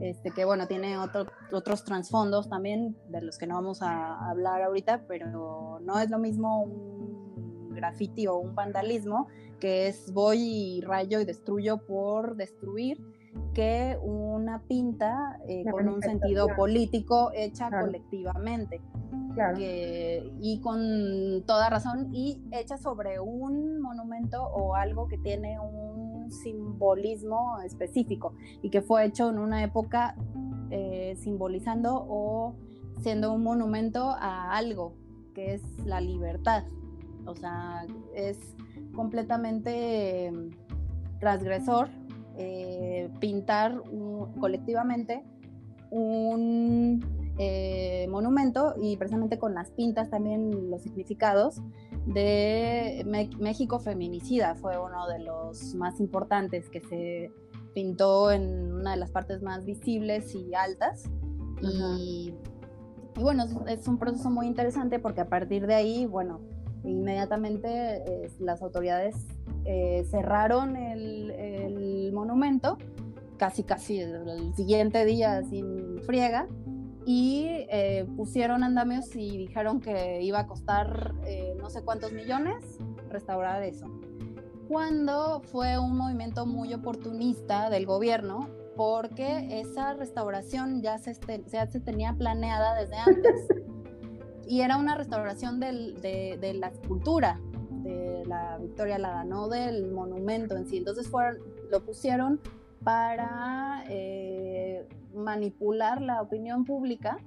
[0.01, 5.05] este, que bueno, tiene otros trasfondos también, de los que no vamos a hablar ahorita,
[5.07, 11.21] pero no es lo mismo un graffiti o un vandalismo, que es voy y rayo
[11.21, 12.99] y destruyo por destruir,
[13.55, 18.81] que una pinta eh, con un sentido político hecha colectivamente.
[20.41, 27.61] y con toda razón, y hecha sobre un monumento o algo que tiene un simbolismo
[27.61, 30.17] específico y que fue hecho en una época
[30.71, 32.55] eh, simbolizando o
[33.01, 34.95] siendo un monumento a algo
[35.35, 36.65] que es la libertad.
[37.27, 38.39] O sea, es
[38.95, 40.51] completamente em,
[41.19, 41.89] transgresor
[42.37, 43.83] eh, pintar
[44.39, 45.23] colectivamente
[45.91, 47.05] un
[47.39, 51.61] eh, monumento y precisamente con las pintas también los significados
[52.07, 53.05] de
[53.39, 57.33] México Feminicida, fue uno de los más importantes que se
[57.75, 61.05] pintó en una de las partes más visibles y altas.
[61.63, 62.35] Y,
[63.17, 66.41] bueno, es, un proceso muy interesante porque a partir de ahí, bueno,
[66.85, 68.03] inmediatamente
[68.39, 69.15] las autoridades
[69.65, 72.77] eh, cerraron el, monumento,
[73.37, 76.49] casi casi el, siguiente día, sin friega
[77.07, 82.79] y eh, pusieron andamios y dijeron que iba a costar eh, no sé cuántos millones
[83.09, 83.87] restaurar eso.
[84.69, 91.17] Cuando fue un movimiento muy oportunista del gobierno, porque esa restauración ya se,
[91.51, 93.49] ya se tenía planeada desde antes.
[94.47, 97.41] y era una restauración del, de, de, la escultura
[97.83, 100.79] de la Victoria Lada, no del monumento en sí.
[100.79, 101.39] Entonces fueron,
[101.71, 102.41] lo pusieron
[102.85, 107.19] para eh, manipular la opinión pública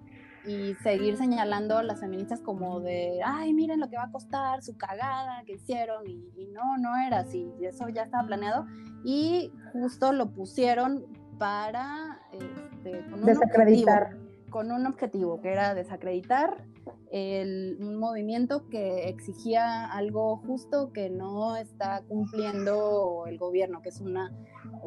[0.45, 4.61] y seguir señalando a las feministas como de, ay, miren lo que va a costar,
[4.61, 8.65] su cagada que hicieron, y, no, no era así, eso ya estaba planeado,
[9.05, 11.05] y justo lo pusieron
[11.37, 14.03] para este, con un desacreditar.
[14.03, 16.63] Objetivo, con un objetivo que era desacreditar
[17.13, 24.01] el, un movimiento que exigía algo justo que no está cumpliendo el gobierno, que es
[24.01, 24.33] una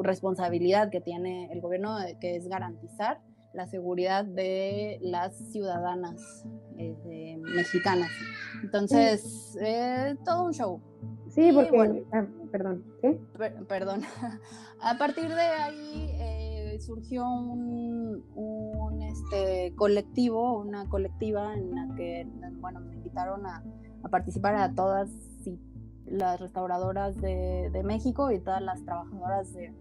[0.02, 3.20] responsabilidad que tiene el gobierno, que es garantizar
[3.52, 6.44] la seguridad de las ciudadanas
[6.78, 8.10] eh, mexicanas.
[8.60, 10.80] Entonces, eh, todo un show.
[11.28, 13.20] Sí, porque, ah, perdón, ¿qué?
[13.68, 14.02] perdón.
[14.80, 22.26] A partir de ahí eh, surgió un, este, colectivo, una colectiva en la que,
[22.60, 23.62] bueno, me invitaron a,
[24.10, 25.10] participar a todas
[26.04, 29.72] las restauradoras de, de México y todas las trabajadoras de,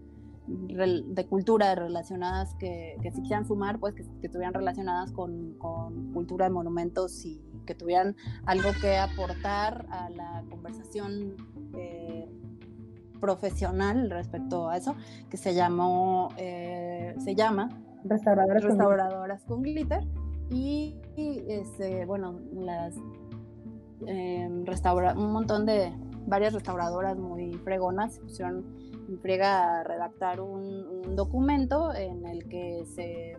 [0.48, 6.46] de cultura relacionadas que, que si quisieran sumar, pues que, estuvieran relacionadas con, con, cultura
[6.46, 11.36] de monumentos y que tuvieran algo que aportar a la conversación
[11.76, 12.28] eh,
[13.20, 14.94] profesional respecto a eso,
[15.30, 17.68] que se llamó, eh, se llama
[18.04, 20.04] Restauradoras, Restauradoras con, glitter.
[20.50, 22.94] Y, este, bueno, las
[24.06, 25.92] eh, restaura un montón de
[26.26, 28.64] varias restauradoras muy fregonas pusieron
[29.22, 33.38] friega a redactar un, documento en el que se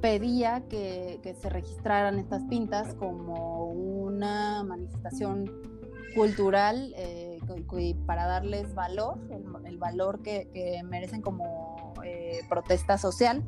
[0.00, 5.50] pedía que, se registraran estas pintas como una manifestación
[6.14, 7.33] cultural eh,
[8.06, 9.18] para darles valor,
[9.64, 13.42] el, valor que, merecen como eh, protesta social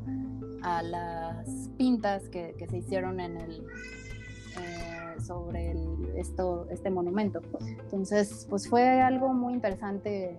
[0.63, 5.75] a las pintas que, se hicieron en el eh, sobre
[6.15, 7.41] esto, este monumento.
[7.83, 10.37] Entonces, pues fue algo muy interesante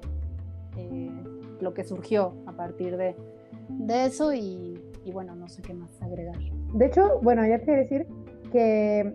[0.77, 1.11] eh,
[1.61, 3.17] lo que surgió a partir de,
[3.69, 4.81] de eso y,
[5.13, 6.39] bueno, no sé qué más agregar.
[6.75, 8.07] De hecho, bueno, ya te decir
[8.53, 9.15] que,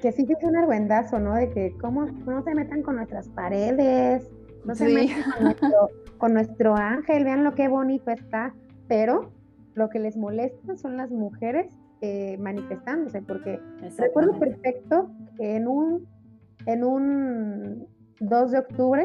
[0.00, 1.34] que sí que es un argüendazo, ¿no?
[1.34, 4.28] De que cómo no se metan con nuestras paredes,
[4.64, 8.54] no se metan con nuestro, con nuestro ángel, vean lo que bonito está,
[8.88, 9.32] pero
[9.74, 13.60] lo que les molesta son las mujeres eh, manifestándose, porque
[13.96, 16.06] recuerdo perfecto que en un,
[16.66, 17.88] en un
[18.20, 19.04] 2 de octubre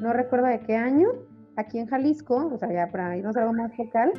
[0.00, 1.08] no recuerdo de qué año,
[1.56, 4.12] aquí en Jalisco, o sea, ya para irnos algo más local,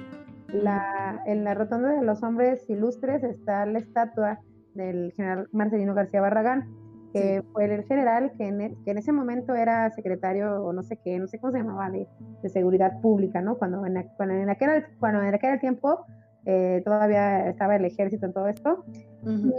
[0.48, 4.40] la, en la rotonda de los hombres ilustres está la estatua
[4.76, 6.70] del general Marcelino García Barragán,
[7.14, 10.84] que fue el general que en, e, que en, ese momento era secretario o no
[10.84, 12.08] sé qué, no sé cómo se llamaba, de,
[12.50, 13.58] seguridad pública, ¿no?
[13.58, 16.06] Cuando en, cuando en, aquel, cuando en aquel tiempo
[16.46, 18.84] eh, todavía estaba el ejército en todo esto,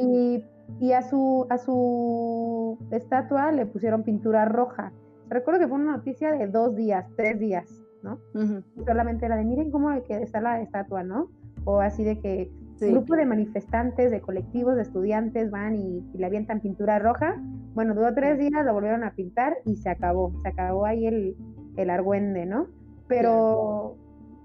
[0.01, 0.45] y,
[0.81, 4.93] y, a, su, a su estatua le pusieron pintura roja.
[5.29, 7.67] Recuerdo que fue una noticia de dos días, tres días,
[8.03, 8.21] ¿no?
[8.85, 11.31] Solamente era de, miren cómo está la estatua, ¿no?
[11.65, 16.27] O así de que un grupo de manifestantes, de colectivos, de estudiantes van y, le
[16.27, 17.41] avientan pintura roja.
[17.74, 20.33] Bueno, duró tres días, lo volvieron a pintar y se acabó.
[20.43, 21.37] Se acabó ahí el,
[21.77, 22.66] el argüende, ¿no?
[23.09, 23.97] Pero,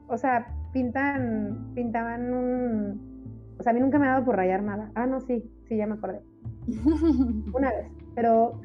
[0.07, 3.55] o sea, pintan, pintaban un...
[3.59, 4.91] O sea, a mí nunca me ha dado por rayar nada.
[4.95, 6.21] Ah, no, sí, sí, ya me acordé.
[7.53, 7.87] Una vez.
[8.15, 8.59] Pero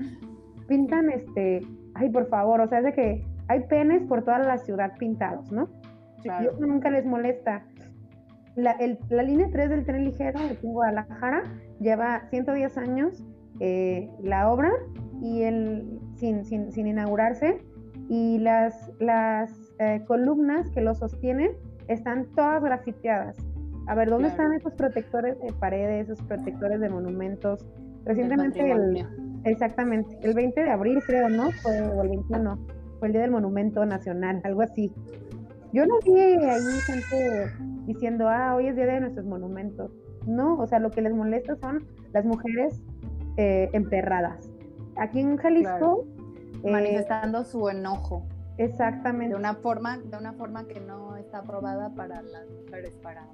[0.67, 1.62] pintan este
[1.97, 5.51] ay, por favor, o sea, es de que hay penes por toda la ciudad pintados,
[5.51, 5.69] ¿no?
[6.23, 6.45] Claro.
[6.45, 7.64] Y eso nunca les molesta.
[8.57, 8.77] La,
[9.11, 11.43] la línea 3 del tren ligero de Guadalajara
[11.79, 13.23] lleva 110 años
[13.61, 14.71] eh, la obra
[15.23, 17.59] y el, sin, sin, sin inaugurarse
[18.09, 21.51] y las, las eh, columnas que lo sostienen
[21.89, 23.37] están todas grafiteadas.
[23.89, 27.65] A ver, ¿dónde están esos protectores de paredes, esos protectores de monumentos?
[28.05, 29.07] Recientemente el,
[29.47, 31.53] Exactamente, el 20 de abril creo, ¿no?
[31.53, 32.59] Fue, o el 21,
[32.99, 34.93] fue el Día del Monumento Nacional, algo así.
[35.77, 36.39] Yo no vi ahí
[36.87, 37.53] gente
[37.85, 39.91] diciendo, ah, hoy es Día de nuestros monumentos.
[40.27, 42.83] No, o sea, lo que les molesta son las mujeres
[43.37, 44.51] eh, emperradas.
[44.97, 46.07] Aquí en Jalisco...
[46.64, 48.27] Eh, Manifestando su enojo.
[48.57, 49.35] Exactamente.
[49.35, 53.29] De una forma, de una forma que no está aprobada para las mujeres, para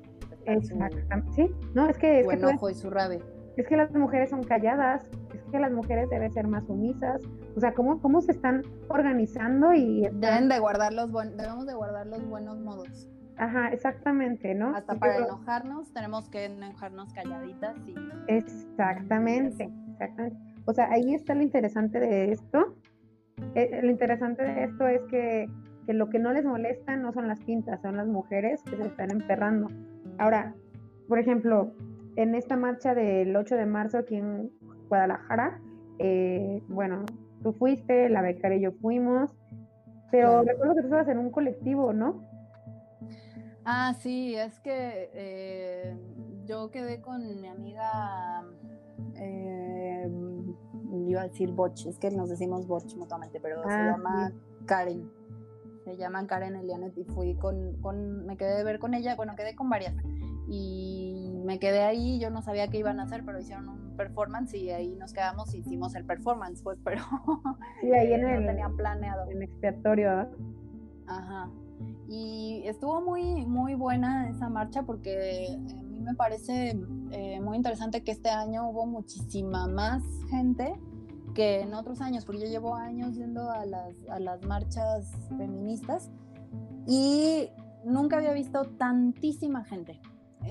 [0.45, 1.33] Exactamente.
[1.37, 2.19] Sí, no, es que...
[2.19, 3.21] Es su que enojo y su rabia.
[3.57, 5.07] Es que las mujeres son calladas,
[5.53, 7.23] que las mujeres deben ser más sumisas,
[7.55, 12.07] o sea, cómo, cómo se están organizando y deben de guardar los debemos de guardar
[12.07, 13.09] los buenos modos.
[13.37, 14.75] Ajá, exactamente, ¿no?
[14.75, 17.95] Hasta para enojarnos tenemos que enojarnos calladitas y...
[18.29, 20.39] Exactamente, exactamente.
[20.65, 22.77] O sea, ahí está lo interesante de esto.
[23.55, 25.49] Eh, lo interesante de esto es que,
[25.87, 28.87] que, lo que no les molesta no son las pintas, son las mujeres que se
[28.87, 29.69] están emperrando.
[30.19, 30.55] Ahora,
[31.09, 31.73] por ejemplo,
[32.17, 34.51] en esta marcha del 8 de marzo aquí en
[34.93, 35.59] Guadalajara,
[35.99, 37.07] eh, bueno,
[37.43, 39.31] tú fuiste, la becaria y yo fuimos,
[40.11, 42.29] pero recuerdo que tú estabas en un colectivo, ¿no?
[43.65, 45.97] Ah, sí, es que eh,
[46.45, 48.45] yo quedé con mi amiga,
[49.17, 50.11] eh,
[51.07, 54.33] iba a decir Boch, es que nos decimos Boch mutuamente, pero se ah, llama
[54.67, 55.11] Karen.
[55.87, 59.35] Se llaman Karen Elianet y fui con, con, me quedé de ver con ella, bueno,
[59.37, 59.95] quedé con varias
[60.49, 64.55] y me quedé ahí, yo no sabía qué iban a hacer, pero hicieron un performance
[64.55, 67.03] y ahí nos quedamos y hicimos el performance, pues, pero
[67.81, 69.31] sí, ahí en no el, tenía planeado.
[69.31, 70.29] En expiatorio.
[71.07, 71.51] Ajá.
[72.09, 76.79] Y estuvo muy, muy buena esa marcha porque a mí me parece
[77.11, 80.79] eh, muy interesante que este año hubo muchísima más gente
[81.35, 86.11] que en otros años, porque yo llevo años yendo a las, a las marchas feministas
[86.87, 87.49] y
[87.85, 90.01] nunca había visto tantísima gente.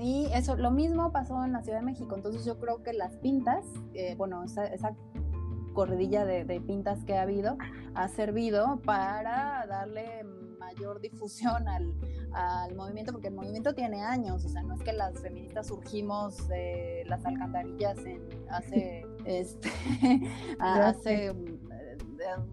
[0.00, 2.14] Y eso, lo mismo pasó en la Ciudad de México.
[2.14, 3.64] Entonces yo creo que las pintas,
[3.94, 4.94] eh, bueno, esa, esa
[5.74, 7.56] corridilla de, de, pintas que ha habido,
[7.94, 10.24] ha servido para darle
[10.58, 11.94] mayor difusión al,
[12.32, 16.48] al, movimiento, porque el movimiento tiene años, o sea, no es que las feministas surgimos
[16.48, 19.70] de las alcantarillas en, hace, este,
[20.58, 21.34] hace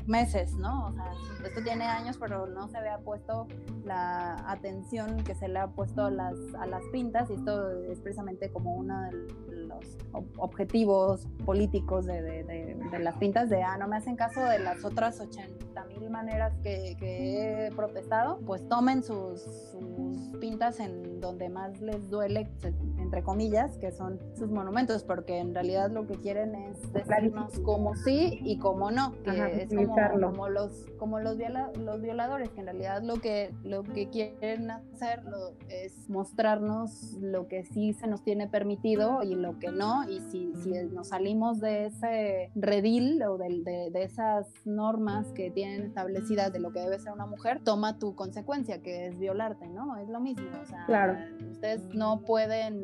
[0.06, 0.88] meses, ¿no?
[0.88, 1.12] O sea,
[1.46, 3.48] esto tiene años, pero no se había puesto
[3.84, 8.00] la atención que se le ha puesto a las, a las pintas y esto es
[8.00, 9.98] precisamente como uno de los
[10.38, 14.84] objetivos políticos de, de, de, las pintas de, ah, no me hacen caso de las
[14.84, 21.50] otras 80 mil maneras que, que, he protestado, pues tomen sus, sus pintas en donde
[21.50, 22.50] más les duele,
[22.98, 27.96] entre comillas, que son sus monumentos, porque en realidad lo que quieren es decirnos como
[27.96, 31.38] sí y como no, que es como, como, los, como los,
[31.78, 35.22] los violadores, que en realidad lo que, lo que quieren hacer
[35.70, 40.54] es mostrarnos lo que sí se nos tiene permitido y lo que no, y si,
[40.56, 46.60] si nos salimos de ese redil o de, de, esas normas que tienen establecidas de
[46.60, 49.98] lo que debe ser una mujer, toma tu consecuencia, que es violarte, ¿no?
[49.98, 51.18] Es lo mismo, o sea, claro.
[51.52, 52.82] ustedes no pueden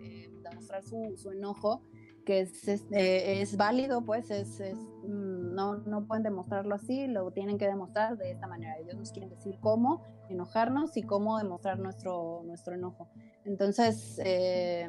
[0.00, 1.82] eh, demostrar su, su enojo
[2.24, 7.06] que es, es, eh, es, válido, pues es, es mm, no, no, pueden demostrarlo así,
[7.06, 8.78] lo tienen que demostrar de esta manera.
[8.78, 13.08] Ellos nos quieren decir cómo enojarnos y cómo demostrar nuestro, nuestro enojo.
[13.44, 14.88] Entonces, eh,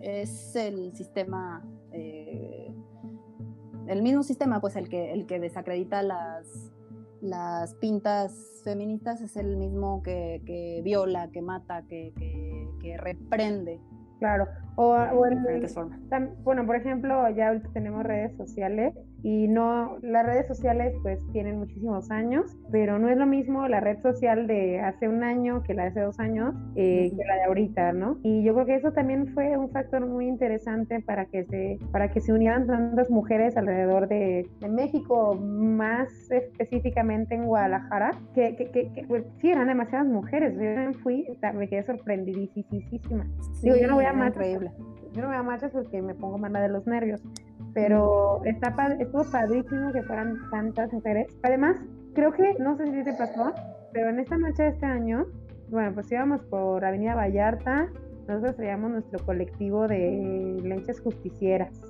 [0.00, 2.72] es el sistema, eh,
[3.86, 6.72] el mismo sistema, pues el que, el que desacredita las,
[7.20, 13.80] las pintas feministas es el mismo que, que viola, que mata, que, que, que reprende.
[14.18, 15.44] Claro, o, o en,
[16.42, 18.92] bueno, por ejemplo, ya ahorita tenemos redes sociales
[19.22, 23.80] y no, las redes sociales pues tienen muchísimos años, pero no es lo mismo la
[23.80, 27.34] red social de hace un año que la de hace dos años, eh, que la
[27.36, 28.18] de ahorita, ¿no?
[28.22, 32.10] Y yo creo que eso también fue un factor muy interesante para que se, para
[32.10, 38.70] que se unieran tantas mujeres alrededor de, de México, más específicamente en Guadalajara, que, que,
[38.70, 43.26] que, pues, sí, eran demasiadas mujeres, yo fui, me quedé sorprendidísima.
[43.62, 44.70] Digo, yo no voy a más increíble
[45.12, 47.22] yo no me a marchas porque me pongo mala de los nervios,
[47.74, 51.26] pero está estuvo padrísimo que fueran tantas mujeres.
[51.42, 51.76] Además,
[52.14, 53.52] creo que, no sé si te pasó,
[53.92, 55.26] pero en esta marcha de este año,
[55.70, 57.88] bueno, pues íbamos por Avenida Vallarta,
[58.26, 61.80] nosotros traíamos nuestro colectivo de leches justicieras.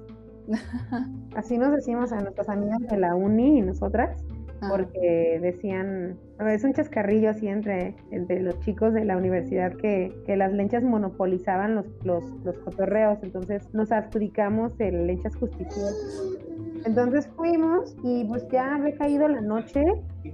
[1.36, 4.24] Así nos decimos a nuestras amigas de la uni y nosotras
[4.60, 10.36] porque decían, es un chascarrillo así entre, entre los chicos de la universidad que, que
[10.36, 15.94] las lenchas monopolizaban los, los, los, cotorreos, entonces nos adjudicamos el lenchas justicias.
[16.84, 19.84] Entonces fuimos y pues ya había caído la noche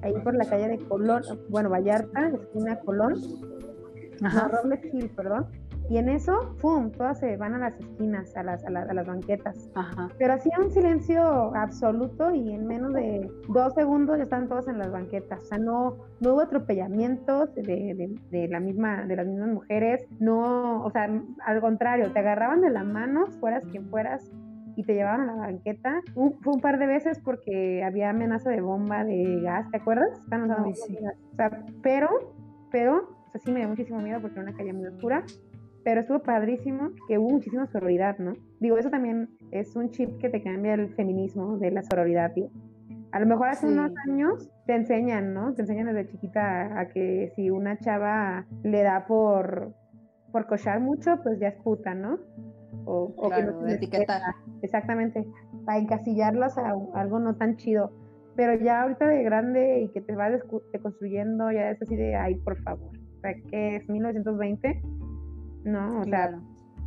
[0.03, 3.15] ahí por la calle de Colón, bueno, Vallarta, esquina Colón,
[4.23, 4.49] Ajá.
[4.49, 5.47] No, Robles Hill, perdón.
[5.91, 9.71] Y en eso, ¡pum!, todas se van a las esquinas, a las, a, las banquetas.
[9.75, 10.09] Ajá.
[10.19, 14.79] Pero hacía un silencio absoluto y en menos de dos segundos ya estaban todas en
[14.79, 15.43] las banquetas.
[15.43, 20.07] O sea, no, no hubo atropellamientos de, de, de, la misma, de las mismas mujeres.
[20.21, 21.11] No, o sea,
[21.45, 24.33] al contrario, te agarraban de la mano, fueras quien fueras,
[24.77, 26.01] y te llevaban a la banqueta.
[26.15, 30.19] Un, fue un par de veces porque había amenaza de bomba de gas, ¿te acuerdas?
[30.19, 30.97] Están sí.
[31.33, 32.09] O sea, pero,
[32.71, 35.25] pero, o sea, sí me dio muchísimo miedo porque era una calle muy oscura
[35.85, 38.33] pero estuvo padrísimo que hubo muchísima sororidad, ¿no?
[38.61, 42.51] Digo, eso también es un chip que te cambia el feminismo de la sororidad, digo.
[43.13, 43.73] A lo mejor hace Sí.
[43.73, 45.55] unos años te enseñan, ¿no?
[45.55, 49.73] Te enseñan desde chiquita a que si una chava le da por,
[50.33, 52.19] por cochar mucho, pues ya es puta, ¿no?
[52.87, 54.21] O, o que Claro, no de les etiquetar.
[54.63, 55.25] Exactamente,
[55.65, 57.93] para encasillarlas a u- algo no tan chido.
[58.35, 60.33] Pero ya ahorita de grande y que te vas
[60.73, 62.91] deconstruyendo, ya es así de, ay, por favor.
[63.19, 64.83] O sea, que es 1920,
[65.65, 66.01] ¿no?
[66.01, 66.39] O sea,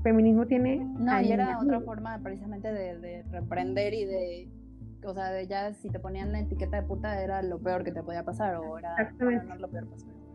[0.04, 0.78] feminismo tiene...
[1.00, 4.50] No, y era otra forma precisamente de, de reprender y de,
[5.06, 7.92] o sea, de ya si te ponían la etiqueta de puta era lo peor que
[7.92, 9.88] te podía pasar o era, bueno, no lo peor,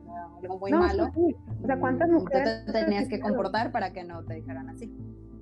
[0.04, 1.10] era algo muy No, malo.
[1.14, 2.64] sí, O sea, ¿cuántas Mm, mujeres...
[2.66, 4.92] Te tenías que comportar para que no te dijeran así.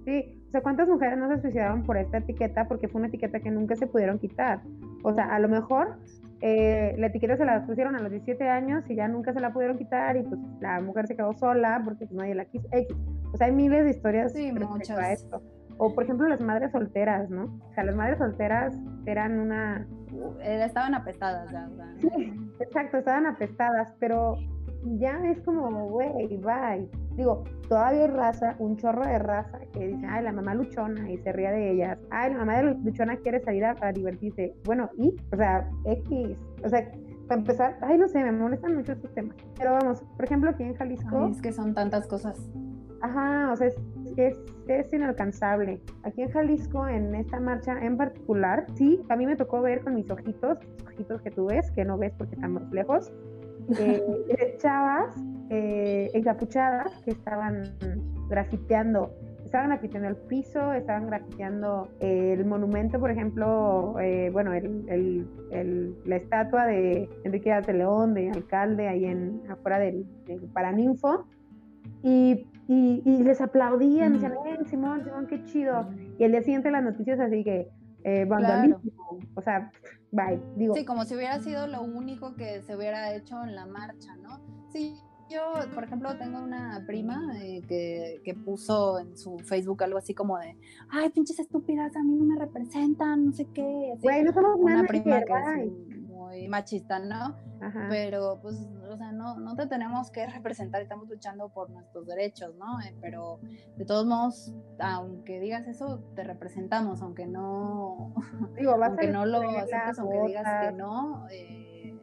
[0.04, 2.66] Sí, o sea, ¿cuántas mujeres no se suicidaron por esta etiqueta?
[2.68, 4.62] Porque fue una etiqueta que nunca se pudieron quitar.
[5.02, 5.98] O sea, a lo mejor
[6.42, 9.52] eh, la etiqueta se la pusieron a los 17 años y ya nunca se la
[9.52, 12.66] pudieron quitar y pues la mujer se quedó sola porque pues, nadie la quiso.
[12.72, 12.96] X.
[13.32, 14.98] O sea, hay miles de historias Sí, muchas.
[14.98, 15.42] a esto.
[15.78, 17.44] O por ejemplo las madres solteras, ¿no?
[17.44, 18.76] O sea, las madres solteras
[19.06, 19.86] eran una...
[20.42, 21.94] Eh, Estaban apestadas ya, o sea,
[22.60, 24.36] Exacto, estaban apestadas, pero
[24.98, 26.88] ya es como, güey, bye.
[27.20, 31.18] Digo, todavía hay raza, un chorro de raza que dice, ay, la mamá luchona y
[31.18, 31.98] se ría de ellas.
[32.08, 34.54] Ay, la mamá de luchona quiere salir a, a divertirse.
[34.64, 36.38] Bueno, y, o sea, X.
[36.64, 36.90] O sea,
[37.28, 39.36] para empezar, ay, no sé, me molestan mucho estos temas.
[39.58, 42.50] Pero vamos, por ejemplo, aquí en Jalisco, ay, es que son tantas cosas.
[43.02, 43.76] Ajá, o sea, es,
[44.16, 45.78] es, es inalcanzable.
[46.04, 49.94] Aquí en Jalisco, en esta marcha en particular, sí, a mí me tocó ver con
[49.94, 53.12] mis ojitos, los ojitos que tú ves, que no ves porque estamos lejos,
[53.68, 55.14] de chavas
[55.50, 57.62] eh, encapuchadas que estaban
[58.28, 59.10] grafiteando.
[59.44, 65.94] Estaban grafiteando el piso, estaban grafiteando el monumento, por ejemplo, eh, bueno, el, el- el-
[66.04, 71.24] la estatua de Enrique de León, de alcalde, ahí en afuera del, del Paraninfo.
[72.02, 75.88] Y, y, y les aplaudían, decían, "Eh, Simón, Simón, qué chido.
[76.18, 77.68] Y el día siguiente las noticias así que,
[78.04, 79.70] eh, vandalismo, o sea,
[80.10, 83.66] bye, digo, Sí, como si hubiera sido lo único que se hubiera hecho en la
[83.66, 84.40] marcha, ¿no?
[84.72, 84.96] Sí,
[85.30, 90.12] yo, por ejemplo, tengo una prima eh, que, que puso en su Facebook algo así
[90.12, 90.56] como de,
[90.88, 93.92] ay, pinches estúpidas, a mí no me representan, no sé qué.
[93.94, 94.02] así.
[94.02, 95.89] güey, no somos una prima que es
[96.30, 97.36] muy machista, ¿no?
[97.60, 97.86] Ajá.
[97.90, 98.56] Pero, pues,
[98.88, 102.80] o sea, no, no te tenemos que representar, estamos luchando por nuestros derechos, ¿no?
[102.80, 103.40] Eh, pero,
[103.76, 108.14] de todos modos, aunque digas eso, te representamos, aunque no,
[108.56, 111.98] Digo, aunque no lo aceptes, aunque digas que no, eh,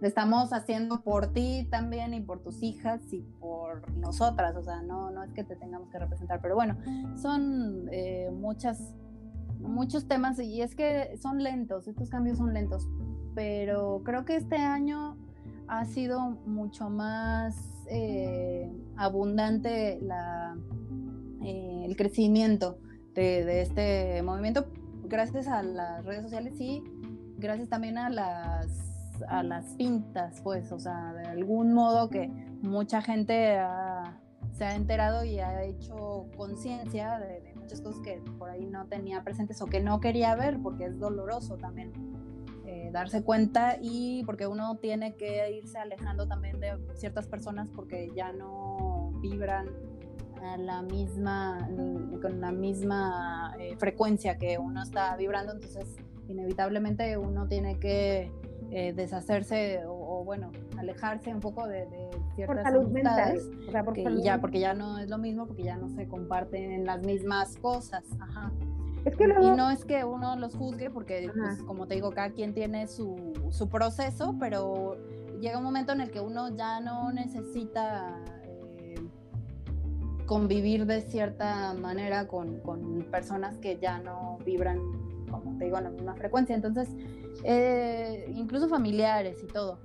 [0.00, 5.10] estamos haciendo por ti también y por tus hijas y por nosotras, o sea, no,
[5.10, 6.76] no es que te tengamos que representar, pero bueno,
[7.16, 8.94] son eh, muchas,
[9.60, 12.88] muchos temas y es que son lentos, estos cambios son lentos,
[13.34, 15.16] pero creo que este año
[15.68, 17.56] ha sido mucho más
[17.88, 20.56] eh, abundante la,
[21.42, 22.78] eh, el crecimiento
[23.14, 24.66] de, este movimiento
[25.04, 26.82] gracias a las redes sociales y
[27.38, 28.68] gracias también a las,
[29.28, 32.28] a las pintas, pues, o sea, de algún modo que
[32.62, 33.58] mucha gente
[34.52, 38.86] se ha enterado y ha hecho conciencia de, de muchas cosas que por ahí no
[38.86, 41.92] tenía presentes o que no quería ver porque es doloroso también
[42.92, 48.32] darse cuenta y porque uno tiene que irse alejando también de ciertas personas porque ya
[48.32, 49.68] no vibran
[50.42, 51.68] a la misma
[52.20, 55.52] con la misma eh, frecuencia que uno está vibrando.
[55.52, 55.96] Entonces
[56.28, 58.30] inevitablemente uno tiene que
[58.70, 63.68] eh, deshacerse o, o, bueno alejarse un poco de, de por ciertas salud mental, amistades
[63.68, 66.06] o sea, por salud ya porque ya no es lo mismo porque ya no se
[66.08, 68.04] comparten las mismas cosas.
[68.20, 68.52] Ajá
[69.04, 72.30] Es que y no es que uno los juzgue, porque, pues, como te digo, cada
[72.30, 74.96] quien tiene su, su proceso, pero
[75.40, 78.94] llega un momento en el que uno ya no necesita eh,
[80.26, 84.78] convivir de cierta manera con, con personas que ya no vibran,
[85.30, 86.54] como te digo, en la misma frecuencia.
[86.54, 86.88] Entonces,
[87.42, 89.80] eh, incluso familiares y todo.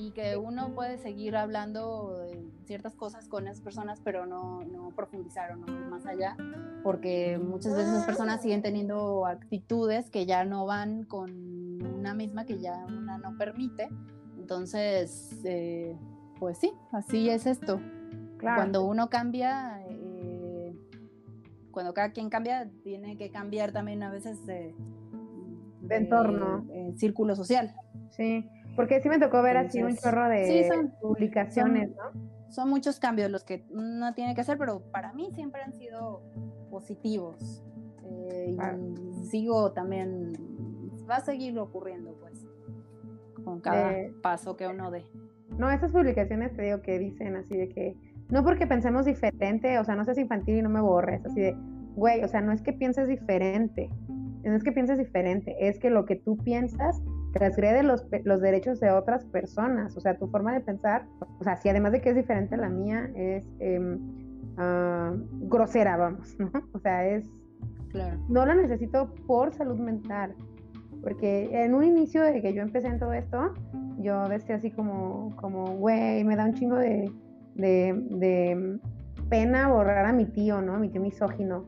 [0.00, 4.88] Y que uno puede seguir hablando de ciertas cosas con esas personas, pero no, no
[4.96, 6.36] profundizar o no ir más allá
[6.82, 11.30] porque muchas veces esas personas siguen teniendo actitudes que ya no van con
[11.82, 13.88] una misma que ya una no permite.
[14.38, 15.96] Entonces, eh,
[16.38, 17.80] pues sí, así es esto.
[18.38, 20.74] claro, Cuando uno cambia, eh,
[21.70, 24.74] cuando cada quien cambia, tiene que cambiar también a veces de,
[25.82, 26.64] De entorno.
[26.70, 27.74] eh, círculo social.
[28.10, 32.22] sí, porque sí me tocó ver así un Entonces, chorro de sí, son- publicaciones, son-
[32.22, 32.30] ¿no?
[32.50, 36.22] Son muchos cambios los que uno tiene que hacer, pero para mí siempre han sido
[36.70, 37.64] positivos.
[38.04, 40.32] Eh, y sigo también,
[41.08, 42.44] va a seguir ocurriendo, pues,
[43.44, 45.04] con cada Eh, paso que uno dé.
[45.58, 47.94] No, esas publicaciones te digo que dicen así de que
[48.30, 51.56] no porque pensemos diferente, o sea, no seas infantil y no me borres, así de,
[51.94, 53.90] güey, o sea, no es que pienses diferente,
[54.42, 57.00] no es que pienses diferente, es que lo que tú piensas
[57.32, 59.96] transgrede los, los derechos de otras personas.
[59.96, 61.06] O sea, tu forma de pensar,
[61.38, 63.98] o sea, si además de que es diferente a la mía, es em,
[64.56, 65.12] ah,
[65.42, 66.50] grosera, vamos, ¿no?
[66.72, 67.24] O sea, es...
[67.90, 68.18] Claro.
[68.28, 70.34] No la necesito por salud mental.
[71.02, 73.54] Porque en un inicio de que yo empecé en todo esto,
[73.98, 77.10] yo decía así como, como, güey, me da un chingo de,
[77.54, 78.78] de, de
[79.28, 80.78] pena borrar a mi tío, ¿no?
[80.78, 81.64] Mi tío misógino.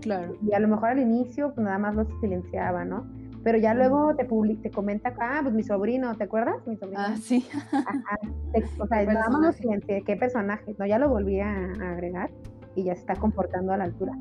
[0.00, 0.36] Claro.
[0.42, 3.06] Y a lo mejor al inicio pues nada más lo silenciaba, ¿no?
[3.44, 6.56] Pero ya luego te, public te comenta, ah, pues mi sobrino, ¿te acuerdas?
[6.66, 7.00] Mi sobrino.
[7.02, 7.46] Ah, sí.
[7.72, 8.18] Ajá.
[8.52, 9.58] Te- o sea, Qué nada más lo personaje.
[9.62, 10.74] silencié, qué personaje.
[10.78, 12.30] No, ya lo volví a, a agregar
[12.74, 14.12] y ya se está comportando a la altura.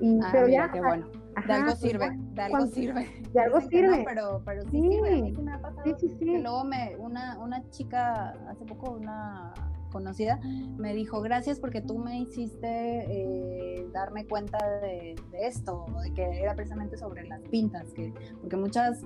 [0.00, 1.06] Y, Ah, pero mira, ya, qué o sea, bueno.
[1.36, 3.08] ajá, De algo pues sirve, de algo cuando- sirve.
[3.32, 4.04] de algo no, sirve.
[4.06, 4.80] pero, pero sí, Sí.
[4.80, 5.08] sirve.
[5.18, 5.82] A mí sí me ha pasado.
[5.84, 6.24] Sí, sí, sí.
[6.24, 9.52] Que luego me, una, una chica, hace poco una
[9.92, 10.40] conocida,
[10.76, 16.22] me dijo, gracias porque tú me hiciste eh, darme cuenta de, de esto, de que
[16.22, 19.00] era precisamente sobre las pintas, que, porque muchas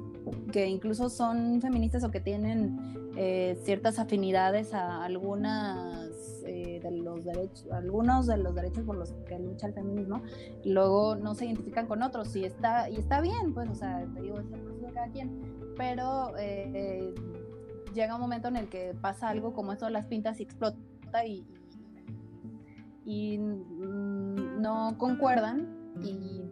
[0.53, 6.11] que incluso son feministas o que tienen eh, ciertas afinidades a algunas
[6.47, 10.23] eh, de los derechos, algunos de los derechos por los que lucha el feminismo,
[10.67, 14.21] luego no se identifican con otros y está, y está bien, pues, o sea, te
[14.21, 15.41] digo, es el proceso de cada quien,
[15.79, 17.15] pero eh,
[17.97, 20.79] llega un momento en el que pasa algo como esto las pintas y explota
[21.25, 21.45] y,
[23.05, 26.43] y, mm, no concuerdan y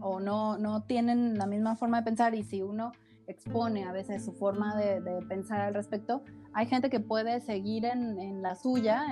[0.00, 2.92] o no, no tienen la misma forma de pensar y si uno
[3.26, 6.22] expone a veces su forma de, pensar al respecto,
[6.52, 9.04] hay gente que puede seguir en, en la suya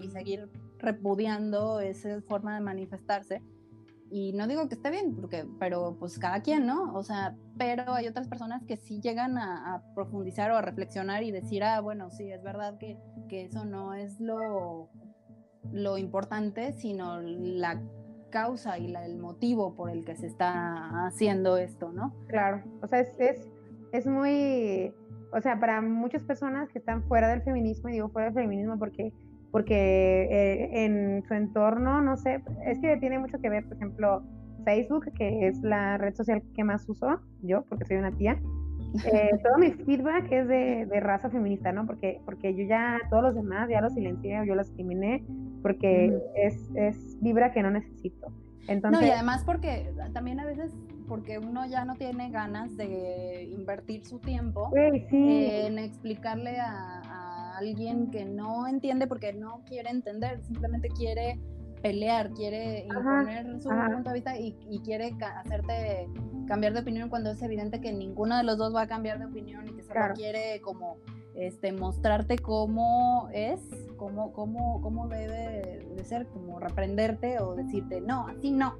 [0.00, 0.48] y seguir
[0.78, 3.42] repudiando esa forma de manifestarse.
[4.16, 6.94] Y no digo que esté bien, porque, pero pues cada quien, ¿no?
[6.94, 11.32] O sea, pero hay otras personas que sí llegan a, profundizar o a reflexionar y
[11.32, 12.96] decir, ah, bueno, sí, es verdad que,
[13.28, 14.88] que eso no es lo,
[15.72, 17.82] lo importante, sino la
[18.30, 22.14] causa y la, el motivo por el que se está haciendo esto, ¿no?
[22.28, 23.48] Claro, o sea, es, es,
[23.90, 24.94] es muy,
[25.32, 28.78] o sea, para muchas personas que están fuera del feminismo, y digo fuera del feminismo
[28.78, 29.12] porque,
[29.54, 34.20] porque eh, en su entorno, no sé, es que tiene mucho que ver, por ejemplo,
[34.64, 38.36] Facebook, que es la red social que más uso yo, porque soy una tía.
[39.04, 41.84] Eh, todo mi feedback es de, de raza feminista, ¿no?
[41.84, 45.24] Porque, porque yo ya, todos los demás ya los silencié o yo los eliminé,
[45.62, 46.22] porque Ujú.
[46.36, 48.32] es, es vibra que no necesito.
[48.68, 50.72] Entonces, No, y además porque también a veces,
[51.06, 54.70] porque uno ya no tiene ganas de invertir su tiempo
[55.10, 55.16] sí.
[55.28, 61.38] en explicarle a, a alguien que no entiende porque no quiere entender, simplemente quiere
[61.82, 63.92] pelear, quiere Ajá, imponer su ajá.
[63.92, 66.08] punto de vista y, y quiere ca- hacerte
[66.46, 69.26] cambiar de opinión cuando es evidente que ninguno de los dos va a cambiar de
[69.26, 70.14] opinión y que solo Claro.
[70.14, 70.96] quiere como
[71.34, 73.60] este mostrarte cómo es,
[73.96, 78.76] cómo, cómo, cómo debe de ser, como reprenderte o decirte no, así no.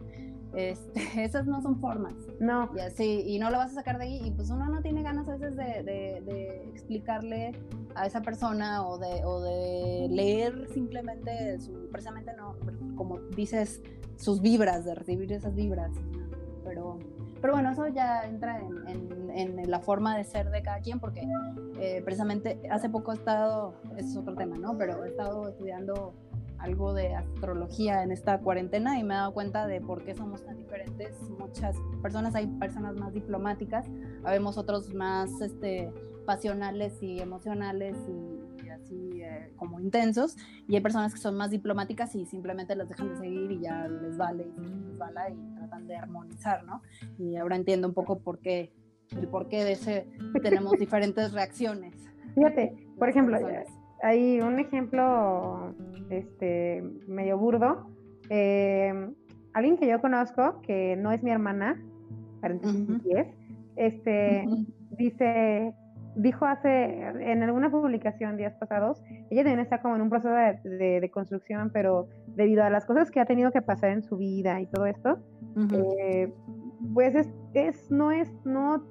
[0.56, 2.14] Este, esas no son formas.
[2.40, 4.80] No, y así, y no lo vas a sacar de ahí, y pues uno no
[4.82, 7.52] tiene ganas a veces de, de- de explicarle
[7.94, 12.56] a esa persona o de, o de leer simplemente su, precisamente no,
[12.96, 13.82] como dices,
[14.16, 15.90] sus vibras, de recibir esas vibras,
[16.64, 16.98] pero,
[17.40, 19.24] pero bueno, eso ya entra en, en-
[19.58, 21.26] en la forma de ser de cada quien, porque
[21.80, 24.78] eh, precisamente hace poco he estado, ese es otro tema, ¿no?
[24.78, 26.14] Pero he estado estudiando
[26.64, 30.44] algo de astrología en esta cuarentena y me he dado cuenta de por qué somos
[30.44, 31.14] tan diferentes.
[31.38, 33.86] Muchas personas, hay personas más diplomáticas,
[34.24, 35.92] habemos otros más este,
[36.24, 40.36] pasionales y emocionales y, y así eh, como intensos,
[40.66, 43.86] y hay personas que son más diplomáticas y simplemente las dejan de seguir y ya
[43.86, 46.80] les vale y les resbala y tratan de armonizar, ¿no?
[47.18, 48.72] Y ahora entiendo un poco por qué,
[49.10, 50.08] el por qué de ese
[50.42, 51.94] tenemos diferentes reacciones.
[52.34, 53.83] fíjate, por ejemplo, personas.
[54.04, 55.74] Hay un ejemplo
[56.10, 57.86] este medio burdo.
[58.30, 58.92] eh,
[59.52, 61.80] alguien que yo conozco, que no es mi hermana,
[62.40, 62.98] paréntesis Ujú.
[63.04, 63.26] 10,
[63.76, 64.66] este, Ujú.
[64.98, 65.72] dice,
[66.16, 67.00] dijo hace,
[67.32, 69.00] en alguna publicación días pasados,
[69.30, 72.84] ella también está como en un proceso de, de- de construcción, pero debido a las
[72.86, 75.18] cosas que ha tenido que pasar en su vida y todo esto,
[75.72, 76.32] eh,
[76.94, 78.84] pues es, es, no es, no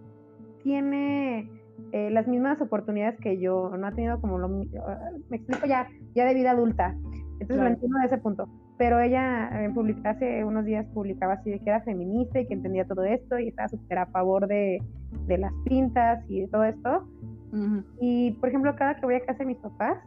[0.64, 1.50] tiene
[1.92, 4.48] eh, las mismas oportunidades que yo, no ha tenido como lo,
[4.88, 5.00] ah,
[5.30, 6.96] me explico ya, ya de vida adulta,
[7.40, 7.74] entonces lo Claro.
[7.74, 8.48] entiendo de ese punto,
[8.78, 12.54] pero ella eh, publica- hace unos días publicaba así de que era feminista y que
[12.54, 14.82] entendía todo esto y estaba súper a favor de,
[15.28, 17.08] de las pintas y de todo esto,
[17.52, 17.84] Ujú.
[18.02, 19.98] y por ejemplo, cada que voy a casa de mis papás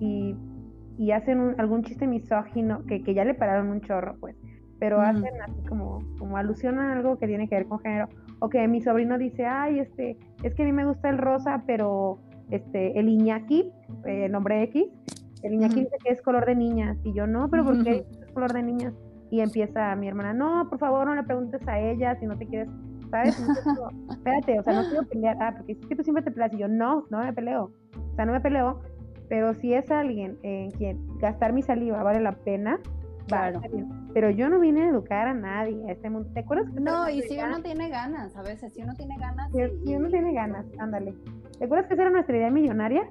[0.00, 0.34] y,
[0.98, 4.36] y hacen un- algún chiste misógino, que, que ya le pararon un chorro, pues,
[4.78, 5.06] pero Ujú.
[5.06, 8.08] hacen así como, como alusión a algo que tiene que ver con género,
[8.40, 11.62] o que mi sobrino dice, ay, este, es que a mí me gusta el rosa,
[11.66, 12.18] pero
[12.50, 13.72] este, el Iñaki,
[14.04, 14.84] eh, nombre X,
[15.42, 18.32] el Iñaki dice que es color de niñas, y yo, no, pero ¿por qué es
[18.32, 18.94] color de niñas?
[19.30, 22.46] Y empieza mi hermana, no, por favor, no le preguntes a ella si no te
[22.46, 22.68] quieres
[23.10, 23.36] ¿sabes?
[24.10, 25.36] espérate, o sea, no quiero pelear.
[25.40, 27.70] Ah, porque es que tú siempre te peleas y yo, no, no me peleo.
[27.94, 28.80] O sea, no me peleo,
[29.28, 32.80] pero si es alguien en quien gastar mi saliva vale la pena,
[33.26, 33.60] Claro.
[34.14, 36.28] Pero yo no vine a educar a nadie a este mundo.
[36.32, 39.50] ¿Te acuerdas que No, y si uno tiene ganas, a veces, si uno tiene ganas.
[39.52, 41.14] Si, uno tiene ganas, ándale.
[41.58, 43.08] ¿Te acuerdas que esa era nuestra idea millonaria?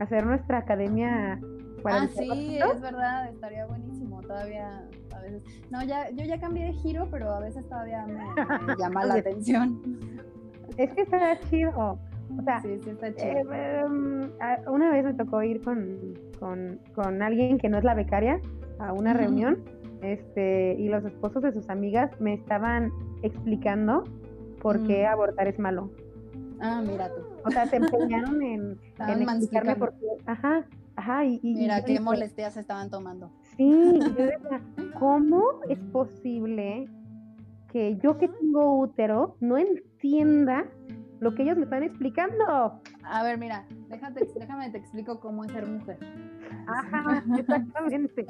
[0.00, 1.40] Hacer nuestra academia
[1.82, 4.20] para Ah, sí, es verdad, estaría buenísimo.
[4.22, 4.84] Todavía,
[5.14, 5.42] a veces.
[5.70, 8.16] No, ya, yo ya cambié de giro, pero a veces todavía me,
[8.78, 9.80] llama la atención.
[10.76, 11.98] Es que está chido.
[12.38, 13.52] O sea, sí, sí está chido.
[13.52, 14.30] Eh, em,
[14.66, 18.40] una vez me tocó ir con, con, con alguien que no es la becaria
[18.78, 19.64] a una reunión
[20.02, 24.04] este, y los esposos de sus amigas me estaban explicando
[24.60, 25.12] por qué mm.
[25.12, 25.90] abortar es malo.
[26.60, 27.22] Ah, mira tú.
[27.44, 30.06] O sea, se empeñaron en, en explicarme por qué.
[30.26, 30.66] Ajá,
[30.96, 31.24] ajá.
[31.24, 33.30] Y, mira, qué molestias estaban tomando.
[33.56, 34.60] Sí, yo decía,
[34.98, 36.88] ¿cómo es posible
[37.68, 40.66] que yo que tengo útero no entienda
[41.20, 42.80] lo que ellos me están explicando?
[43.04, 45.98] A ver, mira, déjate, déjame te explico cómo es ser mujer.
[46.66, 48.26] Ajá, exactamente.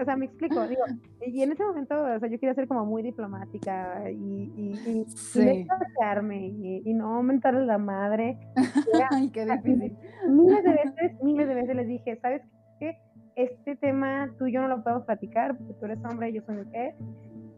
[0.00, 0.82] O sea, me explico, digo,
[1.26, 5.06] y en ese momento, o sea, yo quería ser como muy diplomática y, y, y,
[5.34, 8.38] y, y, no aumentarle la madre.
[9.10, 9.96] Ay, qué difícil.
[10.28, 12.42] Miles de veces, miles de veces les dije, ¿sabes
[12.78, 12.98] qué?
[13.36, 16.42] Este tema tú y yo no lo podemos platicar porque tú eres hombre y yo
[16.42, 16.94] soy mujer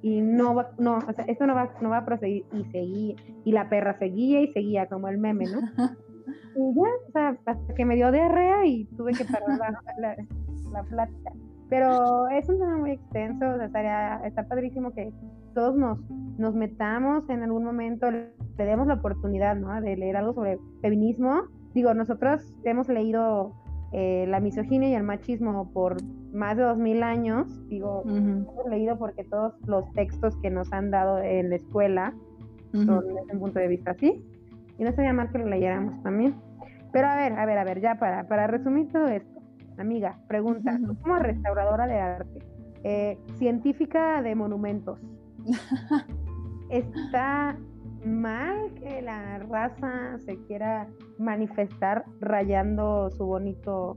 [0.03, 3.17] y no va, no, o sea, esto no va, no va a proseguir y seguía,
[3.45, 5.61] y la perra seguía y seguía como el meme, ¿no?
[6.55, 9.49] Y ya, o sea, hasta que me dio diarrea y tuve que parar
[9.99, 10.17] la,
[10.73, 11.33] la, plática.
[11.69, 15.13] Pero es un tema muy extenso, o sea, estaría, está padrísimo que
[15.55, 15.99] todos nos,
[16.39, 19.81] nos metamos en algún momento, le demos la oportunidad, ¿no?
[19.81, 21.43] De leer algo sobre feminismo.
[21.73, 23.53] Digo, nosotros hemos leído
[23.93, 25.97] eh, la misoginia y el machismo por
[26.33, 27.47] más de dos mil años.
[27.69, 32.15] Digo, hemos leído porque todos los textos que nos han dado en la escuela
[32.73, 34.25] son desde un punto de vista así.
[34.79, 36.35] Y no sería mal que lo leyéramos también.
[36.93, 39.41] Pero a ver, a ver, a ver, ya para, para resumir todo esto.
[39.79, 42.39] Amiga, pregunta, tú como restauradora de arte,
[42.83, 44.99] eh, científica de monumentos,
[46.71, 47.57] ¿está
[48.05, 53.97] mal que la raza se quiera manifestar rayando su bonito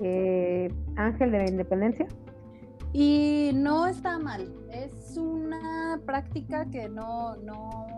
[0.00, 2.06] eh, ángel de la independencia?
[2.92, 7.88] Y no está mal, es una práctica que no, no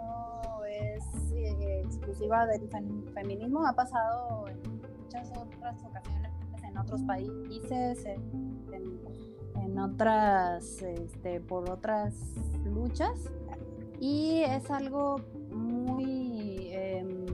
[1.91, 2.69] exclusiva del
[3.13, 4.59] feminismo, ha pasado en
[5.03, 6.31] muchas otras ocasiones
[6.63, 12.15] en otros países, en, otras, este, por otras
[12.65, 13.31] luchas,
[13.99, 15.17] y es algo
[15.51, 17.27] muy, em,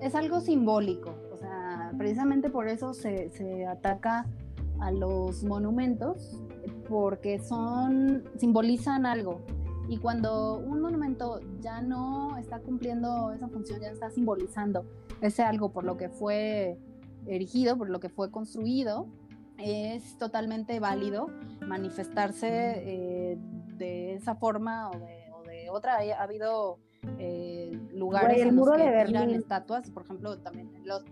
[0.00, 1.14] es algo simbólico,
[1.88, 4.26] sea, precisamente por eso se, se ataca
[4.80, 6.42] a los monumentos,
[6.88, 9.40] porque son, simbolizan algo,
[9.88, 14.84] y cuando un monumento ya no está cumpliendo esa función, ya está simbolizando
[15.22, 16.78] ese algo por lo que fue
[17.26, 19.06] erigido, por lo que fue construido,
[19.56, 21.28] es totalmente válido
[21.66, 23.38] manifestarse eh,
[23.76, 25.98] de esa forma o de, otra.
[25.98, 26.78] Ha, habido
[27.18, 31.02] eh, lugares en los que estatuas, por ejemplo, también los,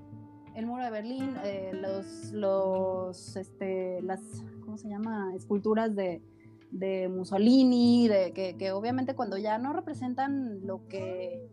[0.57, 4.21] el muro de Berlín, eh, los, los, este, las,
[4.65, 5.33] ¿cómo se llama?
[5.37, 6.23] Esculturas de,
[6.71, 11.47] de Mussolini, de que, obviamente cuando ya no representan lo que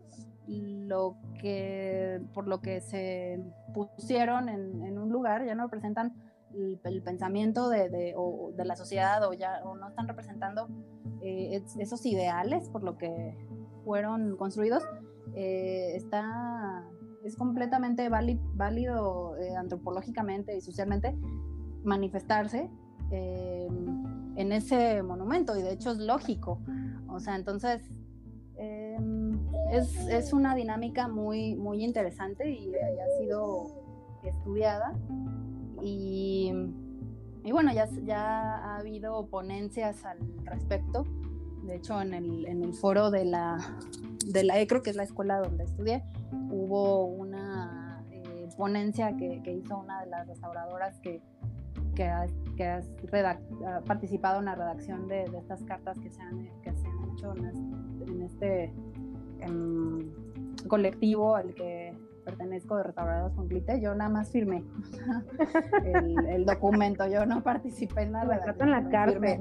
[0.46, 3.42] lo que por lo que se
[3.72, 6.14] pusieron en, un lugar, ya no representan
[6.54, 10.68] el, pensamiento de, de, la sociedad o ya no están representando
[11.22, 13.36] eh, esos ideales por lo que
[13.84, 14.82] fueron construidos,
[15.34, 16.84] eh, está
[17.24, 21.16] es completamente válido, eh, antropológicamente y socialmente
[21.82, 22.70] manifestarse
[24.36, 26.60] en ese monumento y de hecho es lógico.
[27.08, 27.82] O sea, entonces
[28.56, 29.38] em,
[29.70, 33.66] es, una dinámica muy, muy interesante y, ha sido
[34.24, 34.92] estudiada.
[35.82, 36.52] Y,
[37.44, 41.04] y, bueno, ya, ya ha habido ponencias al respecto.
[41.64, 43.58] De hecho, en el, en el foro de la,
[44.32, 46.02] de la ECRO, que es la escuela donde estudié,
[46.50, 51.22] hubo una eh, ponencia que, que hizo una de las restauradoras que,
[51.94, 52.90] que ha, que has
[53.86, 58.22] participado en la redacción de, estas cartas que se han, que se han hecho en
[58.22, 58.72] este,
[59.40, 60.10] em,
[60.68, 64.64] colectivo al que pertenezco de Restaurados con Clite, yo nada más firmé
[66.28, 68.68] el, documento, yo no participé en la redacción.
[68.68, 69.36] en la carta.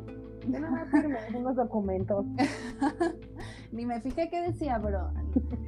[0.46, 2.26] Yo nada más firmé unos documentos.
[3.74, 5.12] Ni me fijé qué decía, pero...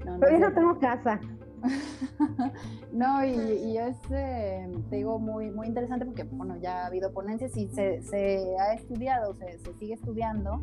[0.06, 1.20] No, pero yo no tengo casa.
[2.94, 7.58] no, y, es, eh, te digo, muy, muy interesante porque, bueno, ya ha habido ponencias
[7.58, 10.62] y se, se ha estudiado, se, se, sigue estudiando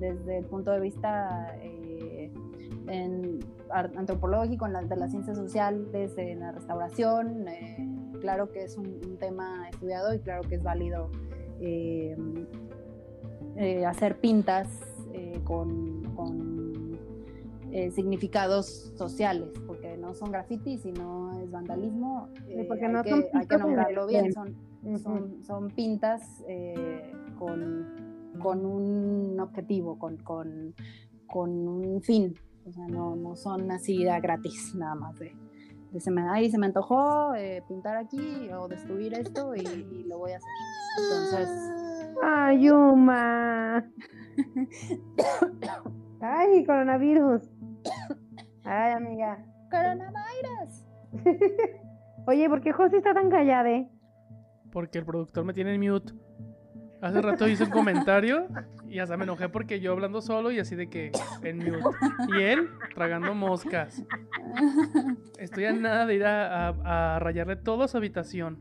[0.00, 2.32] desde el punto de vista eh,
[3.72, 7.46] antropológico, en de las ciencias sociales, en la restauración.
[7.46, 7.88] Eh,
[8.20, 11.10] claro que es un, tema estudiado y claro que es válido
[11.60, 12.16] eh,
[13.86, 14.68] hacer pintas
[15.44, 16.49] con,
[17.92, 22.28] significados sociales, porque no son grafitis, sino es vandalismo.
[22.68, 24.56] porque hay, no que, son hay que nombrarlo bien, son,
[24.98, 26.22] son, son pintas
[27.38, 27.86] con,
[28.40, 30.74] con, un objetivo, con, con,
[31.26, 32.34] con, un fin.
[32.66, 35.34] O sea, no, no son así gratis, nada más de,
[35.92, 40.04] de se, me, ay, se me antojó eh, pintar aquí o destruir esto y, y,
[40.04, 40.48] lo voy a hacer.
[40.98, 41.80] Entonces.
[42.22, 43.84] ¡Ay, Yuma!
[46.20, 47.42] ¡Ay, coronavirus!
[48.64, 49.44] ¡Ay, amiga!
[49.70, 50.86] ¡Coronavirus!
[52.26, 53.86] Oye, ¿por qué José está tan callada?
[54.72, 56.12] Porque el productor me tiene en mute.
[57.00, 58.46] Hace rato hice un comentario
[58.86, 61.12] y hasta me enojé porque yo hablando solo y así de que
[61.42, 61.96] en mute.
[62.28, 64.04] Y él tragando moscas.
[65.38, 68.58] Estoy a nada de ir a, rayarle toda su habitación.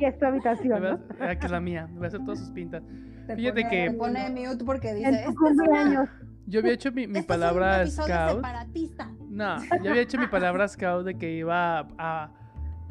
[0.00, 0.82] ¿Qué es tu habitación?
[0.82, 1.24] ¿no?
[1.24, 1.88] Aquí es la mía.
[1.92, 2.82] Voy a hacer todas sus pintas.
[3.36, 3.90] Fíjate que.
[3.90, 5.24] Me pone mute porque dice.
[6.46, 8.36] Yo había hecho mi, mi este palabra es un scout.
[8.36, 9.12] Separatista.
[9.28, 12.30] No, yo había hecho mi palabra scout de que iba a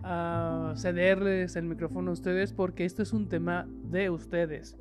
[0.04, 4.78] a cederles el micrófono a ustedes porque esto es un tema de ustedes.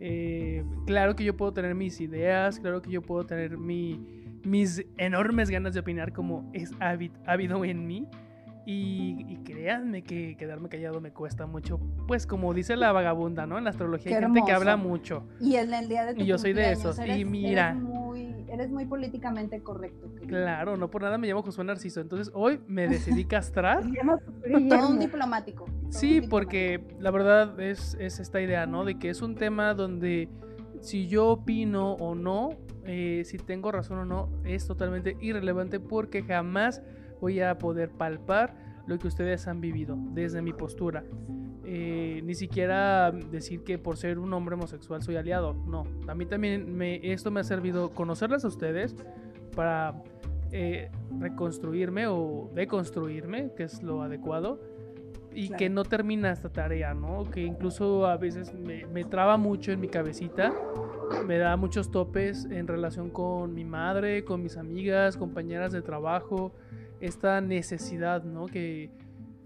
[0.00, 4.00] Eh, claro que yo puedo tener mis ideas, claro que yo puedo tener mi,
[4.44, 6.70] mis enormes ganas de opinar como es
[7.26, 8.06] habido en mí.
[8.70, 11.80] Y, créanme que quedarme callado me cuesta mucho.
[12.06, 13.56] Pues como dice la vagabunda, ¿no?
[13.56, 15.24] En la astrología hay gente que habla mucho.
[15.40, 16.98] Y en el día de tu Y yo soy de esos.
[16.98, 17.74] y mira
[18.50, 20.10] eres muy políticamente correcto.
[20.26, 22.00] Claro, no por nada me llamo Josué Narciso.
[22.00, 23.82] Entonces hoy me decidí castrar.
[24.68, 25.66] Todo un diplomático.
[25.90, 28.84] sí, porque la verdad es, es, esta idea, ¿no?
[28.84, 30.28] De que es un tema donde
[30.80, 32.50] si yo opino o no,
[32.84, 36.82] eh, si tengo razón o no, es totalmente irrelevante porque jamás
[37.20, 38.54] voy a poder palpar
[38.86, 41.04] lo que ustedes han vivido desde mi postura.
[41.70, 45.52] Eh, ni siquiera decir que por ser un hombre homosexual soy aliado.
[45.52, 48.96] No, a mí también me, esto me ha servido conocerlas a ustedes
[49.54, 50.02] para
[50.50, 54.58] eh, reconstruirme o deconstruirme, que es lo adecuado,
[55.34, 57.30] y que no termina esta tarea, ¿no?
[57.30, 60.54] Que incluso a veces me, me, traba mucho en mi cabecita,
[61.26, 66.54] me da muchos topes en relación con mi madre, con mis amigas, compañeras de trabajo,
[67.00, 68.46] esta necesidad, ¿no?
[68.46, 68.90] Que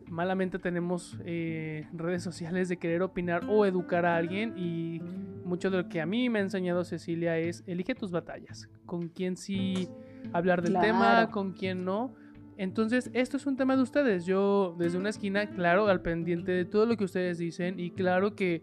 [0.09, 5.00] malamente tenemos eh, redes sociales de querer opinar o educar a alguien y
[5.44, 9.09] mucho de lo que a mí me ha enseñado Cecilia es elige tus batallas, con
[9.09, 9.88] quién sí
[10.32, 12.14] hablar del tema, con quién no.
[12.59, 14.26] Entonces, esto es un tema de ustedes.
[14.26, 18.36] Yo desde una esquina, claro, al pendiente de todo lo que ustedes dicen y claro
[18.36, 18.62] que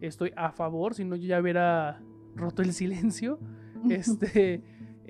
[0.00, 2.00] estoy a favor, si no yo ya hubiera
[2.34, 3.38] roto el silencio.
[3.88, 4.62] Este,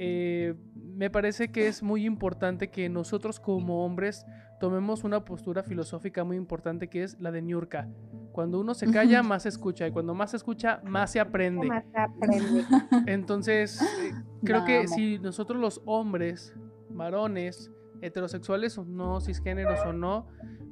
[0.02, 4.24] eh, me parece que es muy importante que nosotros como hombres
[4.58, 7.86] tomemos una postura filosófica muy importante que es la de Niurka.
[8.32, 9.86] Cuando uno se calla, más se escucha.
[9.86, 11.66] Y cuando más se escucha, más se aprende.
[11.66, 12.64] Más se aprende.
[13.12, 16.54] Entonces, eh, creo que si nosotros los hombres,
[16.88, 17.70] varones,
[18.00, 20.28] heterosexuales o no, cisgéneros o no,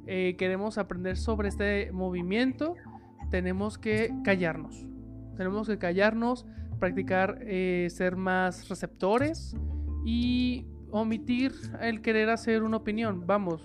[0.07, 2.73] eh, queremos aprender sobre este movimiento,
[3.29, 4.87] tenemos que callarnos.
[5.37, 6.47] Tenemos que callarnos,
[6.79, 9.55] practicar eh, ser más receptores
[10.05, 13.25] y omitir el querer hacer una opinión.
[13.25, 13.61] Vamos,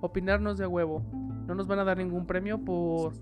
[0.00, 1.02] opinarnos de huevo.
[1.46, 3.14] No nos van a dar ningún premio por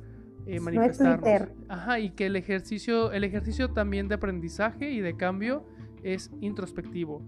[0.46, 1.50] eh, manifestarnos.
[1.68, 5.66] Ajá, y que el ejercicio, el ejercicio también de aprendizaje y de cambio
[6.02, 7.22] es introspectivo.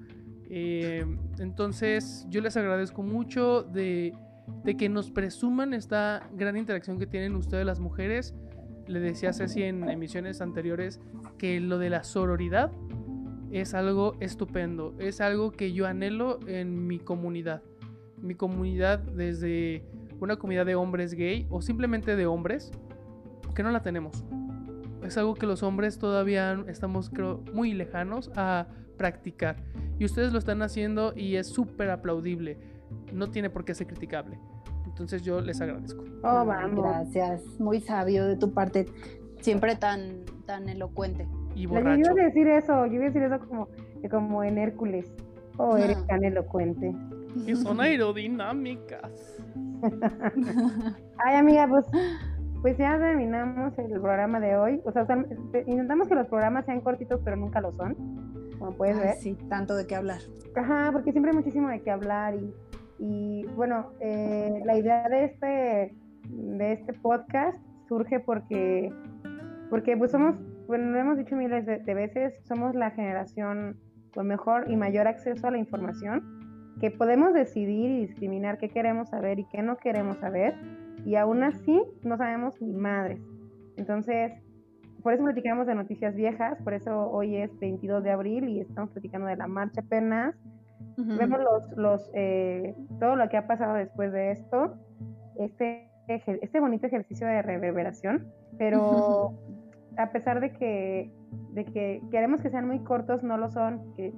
[0.48, 1.04] Eh,
[1.38, 4.12] entonces, yo les agradezco mucho de,
[4.64, 8.34] de, que nos presuman esta gran interacción que tienen ustedes las mujeres.
[8.90, 11.00] Le decía Ceci en emisiones anteriores
[11.38, 12.72] que lo de la sororidad
[13.52, 17.62] es algo estupendo, es algo que yo anhelo en mi comunidad.
[18.20, 19.84] Mi comunidad desde
[20.18, 22.72] una comunidad de hombres gay o simplemente de hombres,
[23.54, 24.24] que no la tenemos.
[25.04, 28.66] Es algo que los hombres todavía estamos creo muy lejanos a
[28.96, 29.56] practicar.
[30.00, 32.58] Y ustedes lo están haciendo y es súper aplaudible.
[33.12, 34.36] No tiene por qué ser criticable.
[34.86, 36.04] Entonces yo les agradezco.
[36.22, 38.86] Oh, Gracias, muy sabio de tu parte,
[39.40, 42.02] siempre tan, tan elocuente y borracho.
[42.02, 43.68] Yo iba a decir eso, yo iba a decir eso como,
[44.10, 45.12] como en Hércules.
[45.56, 46.94] Oh, eres tan elocuente.
[47.46, 49.38] Y son aerodinámicas.
[51.24, 51.84] Ay, amiga, pues,
[52.62, 54.80] pues ya terminamos el programa de hoy.
[54.84, 55.06] O sea,
[55.66, 57.94] intentamos que los programas sean cortitos, pero nunca lo son.
[58.58, 59.14] Como puedes ver.
[59.14, 60.20] Sí, tanto de qué hablar.
[60.54, 62.34] Ajá, porque siempre hay muchísimo de qué hablar.
[62.34, 62.52] Y,
[63.00, 65.94] y bueno, eh, la idea de este,
[66.28, 68.92] de este podcast surge porque,
[69.70, 70.36] porque pues somos
[70.70, 73.76] bueno, lo hemos dicho miles de, veces, somos la generación
[74.14, 79.08] con mejor y mayor acceso a la información, que podemos decidir y discriminar qué queremos
[79.08, 80.54] saber y qué no queremos saber,
[81.04, 83.20] y aún así no sabemos ni madres.
[83.78, 84.30] Entonces,
[85.02, 88.90] por eso platicamos de noticias viejas, por eso hoy es 22 de abril y estamos
[88.90, 90.36] platicando de la marcha apenas.
[90.96, 94.74] Vemos los, los, eh, todo lo que ha pasado después de esto,
[95.36, 98.26] este, este bonito ejercicio de reverberación,
[98.58, 99.32] pero
[99.96, 101.12] a pesar de que,
[101.52, 103.94] de que queremos que sean muy cortos, no lo son.
[103.94, 104.12] Que,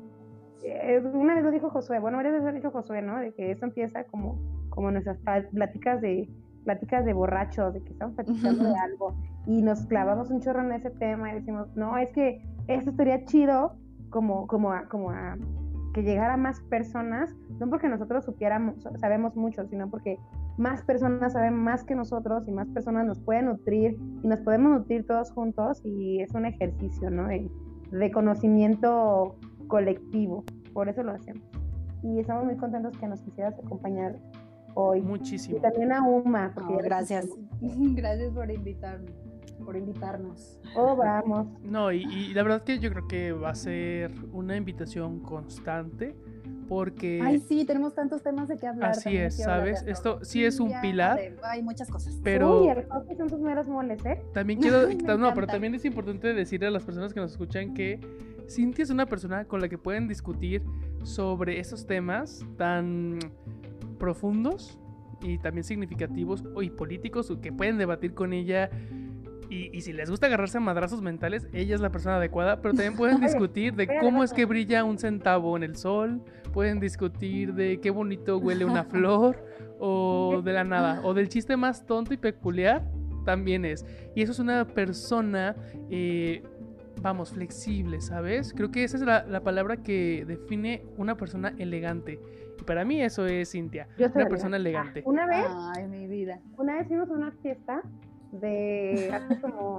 [0.64, 3.18] eh, una vez lo dijo Josué, bueno, varias veces lo dijo Josué, ¿no?
[3.18, 4.38] De que esto empieza como,
[4.70, 5.18] como nuestras
[5.52, 6.28] pláticas de,
[6.64, 9.14] pláticas de borrachos, de que estamos platicando de algo
[9.46, 13.24] y nos clavamos un chorro en ese tema y decimos, no, es que esto estaría
[13.24, 13.76] chido
[14.10, 15.36] como, como, a, como a
[15.92, 20.18] que llegara más personas, no porque nosotros supiéramos, sabemos mucho, sino porque
[20.56, 24.72] más personas saben más que nosotros y más personas nos pueden nutrir y nos podemos
[24.72, 27.28] nutrir todos juntos y es un ejercicio, ¿no?
[27.28, 27.50] De,
[28.12, 29.36] conocimiento
[29.68, 31.44] colectivo, por eso lo hacemos.
[32.02, 34.16] Y estamos muy contentos que nos quisieras acompañar
[34.74, 35.02] hoy.
[35.02, 35.58] Muchísimo.
[35.58, 36.54] Y también a Uma.
[36.82, 37.28] gracias.
[37.60, 39.21] gracias por invitarme
[39.64, 40.58] por invitarnos.
[40.74, 41.46] Oh, vamos.
[41.62, 46.16] No, y, y, la verdad que yo creo que va a ser una invitación constante
[46.68, 47.20] porque...
[47.22, 48.90] Ay, sí, tenemos tantos temas de qué hablar.
[48.90, 49.84] Así es, ¿sabes?
[49.86, 51.20] Esto sí es un pilar.
[51.42, 52.18] hay muchas cosas.
[52.22, 52.62] Pero...
[52.62, 52.86] Uy, el
[53.16, 54.22] son tus meros moles, ¿eh?
[54.32, 54.88] También quiero...
[55.18, 58.00] no, pero también es importante decirle a las personas que nos escuchan que
[58.48, 60.62] Cintia es una persona con la que pueden discutir
[61.02, 63.18] sobre esos temas tan
[63.98, 64.78] profundos
[65.20, 68.70] y también significativos y políticos que pueden debatir con ella
[69.52, 72.96] y, si les gusta agarrarse a madrazos mentales, ella es la persona adecuada, pero también
[72.96, 76.22] pueden discutir de cómo es que brilla un centavo en el sol,
[76.52, 79.44] pueden discutir de qué bonito huele una flor,
[79.78, 82.82] o de la nada, o del chiste más tonto y peculiar,
[83.24, 83.84] también es.
[84.14, 85.56] Y eso es una persona,
[85.90, 86.42] eh,
[87.00, 88.52] vamos, flexible, ¿sabes?
[88.54, 92.20] Creo que esa es la, palabra que define una persona elegante.
[92.60, 95.02] Y para mí eso es Cintia, una persona elegante.
[95.04, 95.46] Una vez,
[95.76, 96.40] Ay, mi vida.
[96.56, 97.82] Una vez fuimos a una fiesta
[98.32, 99.78] de hace como,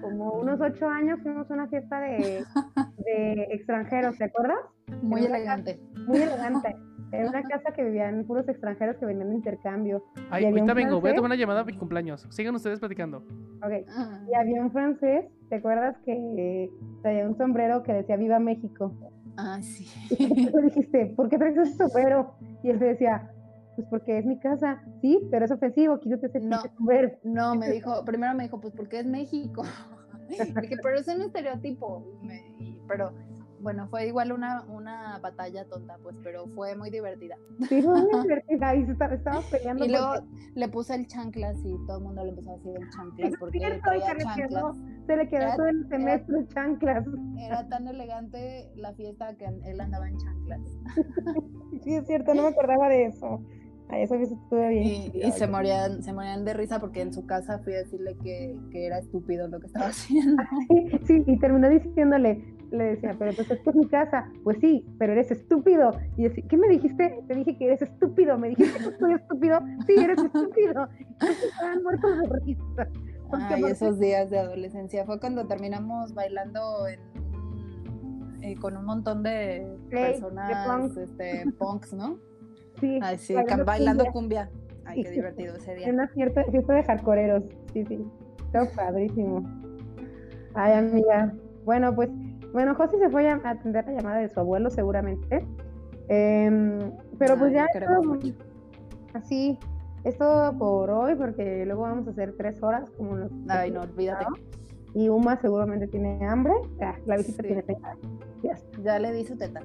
[0.00, 2.44] como unos ocho años fuimos a una fiesta de,
[2.98, 4.58] de extranjeros, ¿te acuerdas?
[5.02, 5.80] Muy elegante.
[6.06, 6.76] muy elegante.
[7.10, 10.04] Era una casa que vivían puros extranjeros que venían de intercambio.
[10.30, 12.26] Ay, ahorita vengo, voy a tomar una llamada a mi cumpleaños.
[12.28, 13.18] Sigan ustedes platicando.
[13.62, 13.86] Ok.
[13.88, 14.20] Ah.
[14.30, 16.70] Y había un francés, ¿te acuerdas que
[17.02, 18.92] traía un sombrero que decía Viva México?
[19.38, 19.86] Ah, sí.
[20.10, 22.34] Y tú dijiste, ¿por qué traes ese sombrero?
[22.62, 23.30] Y él decía,
[23.78, 26.60] pues porque es mi casa, sí, pero es ofensivo, quítate ese no,
[27.22, 29.62] No, me dijo, primero me dijo, pues porque es México.
[30.28, 32.04] dije, pero es un estereotipo.
[32.88, 33.12] pero
[33.60, 37.36] bueno, fue igual una, una batalla tonta, pues, pero fue muy divertida.
[37.68, 39.84] Sí, fue muy divertida y se estaba, peleando.
[39.84, 40.14] Y luego
[40.56, 43.80] le puse el chanclas y todo el mundo le empezó a decir el chanclas porque
[43.82, 44.76] traía chanclas.
[45.06, 47.04] se le quedó todo el semestre chanclas.
[47.38, 50.60] Era tan elegante la fiesta que él andaba en chanclas.
[51.84, 53.40] sí, es cierto, no me acordaba de eso.
[53.90, 55.10] A eso estuve bien.
[55.14, 58.54] Y, se morían, se morían de risa porque en su casa fui a decirle que,
[58.70, 60.42] que era estúpido lo que estaba haciendo.
[61.06, 64.30] Sí, y terminó diciéndole, le decía, pero pues esto es mi casa.
[64.44, 65.92] Pues sí, pero eres estúpido.
[66.16, 67.22] Y decía, ¿qué me dijiste?
[67.26, 68.36] Te dije que eres estúpido.
[68.36, 69.60] Me dijiste que soy estúpido.
[69.86, 70.88] Sí, eres estúpido.
[71.20, 72.88] Estaban muertos de risa.
[73.32, 75.04] Ay, esos días de adolescencia.
[75.06, 77.00] Fue cuando terminamos bailando en,
[78.42, 82.18] eh, con un montón de personas, este, punks, ¿no?
[82.80, 84.50] Sí, Ay, sí, bailando, cumbia.
[84.84, 85.88] Ay, qué divertido ese día.
[85.90, 87.44] Una cierta fiesta de hardcoreeros.
[87.72, 88.04] Sí, sí.
[88.52, 89.42] Todo padrísimo.
[90.54, 91.34] Ay, amiga.
[91.64, 92.08] Bueno, pues,
[92.52, 95.46] bueno, José se fue a atender la llamada de su abuelo, seguramente.
[96.08, 96.78] Em,
[97.18, 97.66] pero pues ya.
[99.12, 99.58] así,
[100.04, 103.30] es todo por hoy, porque luego vamos a hacer tres horas, como nos.
[103.48, 104.24] Ay, no, olvídate.
[104.94, 106.54] Y Uma seguramente tiene hambre.
[106.80, 107.94] Ah, la visita tiene teta.
[108.42, 109.60] Ya, ya le di su teta.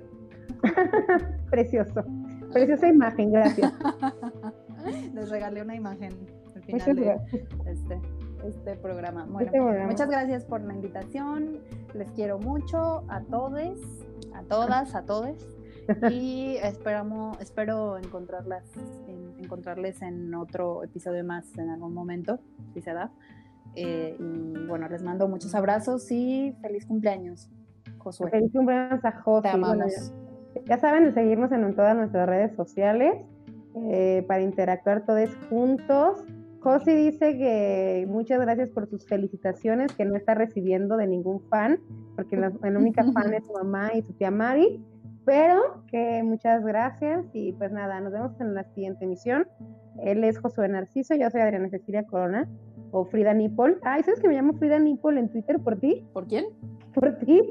[1.49, 2.03] Precioso.
[2.53, 3.73] Preciosa imagen, gracias.
[5.13, 6.11] Les regalé una imagen
[6.55, 7.21] al final de
[7.65, 8.01] este,
[8.45, 9.25] este programa.
[9.25, 11.59] Bueno, este muchas gracias por la invitación.
[11.93, 13.79] Les quiero mucho a todos,
[14.33, 15.47] a todas, a todos.
[16.11, 18.63] Y esperamos, espero encontrarlas,
[19.37, 22.39] encontrarles en otro episodio más en algún momento,
[22.73, 23.11] si se da.
[23.75, 27.49] Eh, y bueno, les mando muchos abrazos y feliz cumpleaños,
[27.97, 28.29] Josué.
[28.29, 29.41] Feliz cumpleaños a Josué.
[29.41, 30.13] Te amamos.
[30.65, 33.15] Ya saben de seguirnos en todas nuestras redes sociales
[33.75, 36.23] eh, para interactuar todos juntos.
[36.59, 41.79] Josi dice que muchas gracias por sus felicitaciones que no está recibiendo de ningún fan,
[42.15, 44.81] porque la, única fan es su mamá y su tía Mari,
[45.25, 49.47] pero que muchas gracias y pues nada, nos vemos en la siguiente emisión.
[50.01, 52.47] Él es Josué Narciso, yo soy Adriana Cecilia Corona
[52.91, 53.79] o Frida Nipol.
[53.83, 56.05] Ay, ¿sabes que me llamo Frida Nipol en Twitter por ti?
[56.13, 56.45] ¿Por quién?
[56.93, 57.41] Por ti.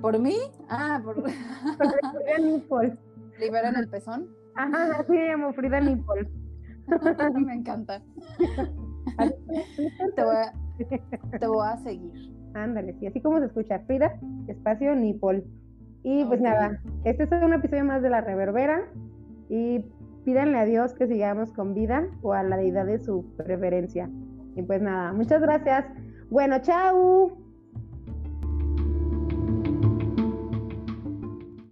[0.00, 0.36] ¿Por mí?
[0.68, 1.22] Ah, por...
[1.22, 2.96] Frida Nipple.
[3.38, 4.28] ¿Liberan el pezón?
[4.54, 6.28] Ajá, así me llamo Frida Nipple.
[7.46, 8.02] me encanta.
[10.16, 10.52] te, voy a,
[11.38, 12.12] te voy a seguir.
[12.54, 15.44] Ándale, sí, así como se escucha, Frida, espacio Nipple.
[16.02, 18.90] Y pues nada, este es un episodio más de La Reverbera
[19.50, 19.84] y
[20.24, 24.08] pídanle a Dios que sigamos con vida o a la deidad de su preferencia.
[24.56, 25.84] Y pues nada, muchas gracias.
[26.30, 27.39] Bueno, chao.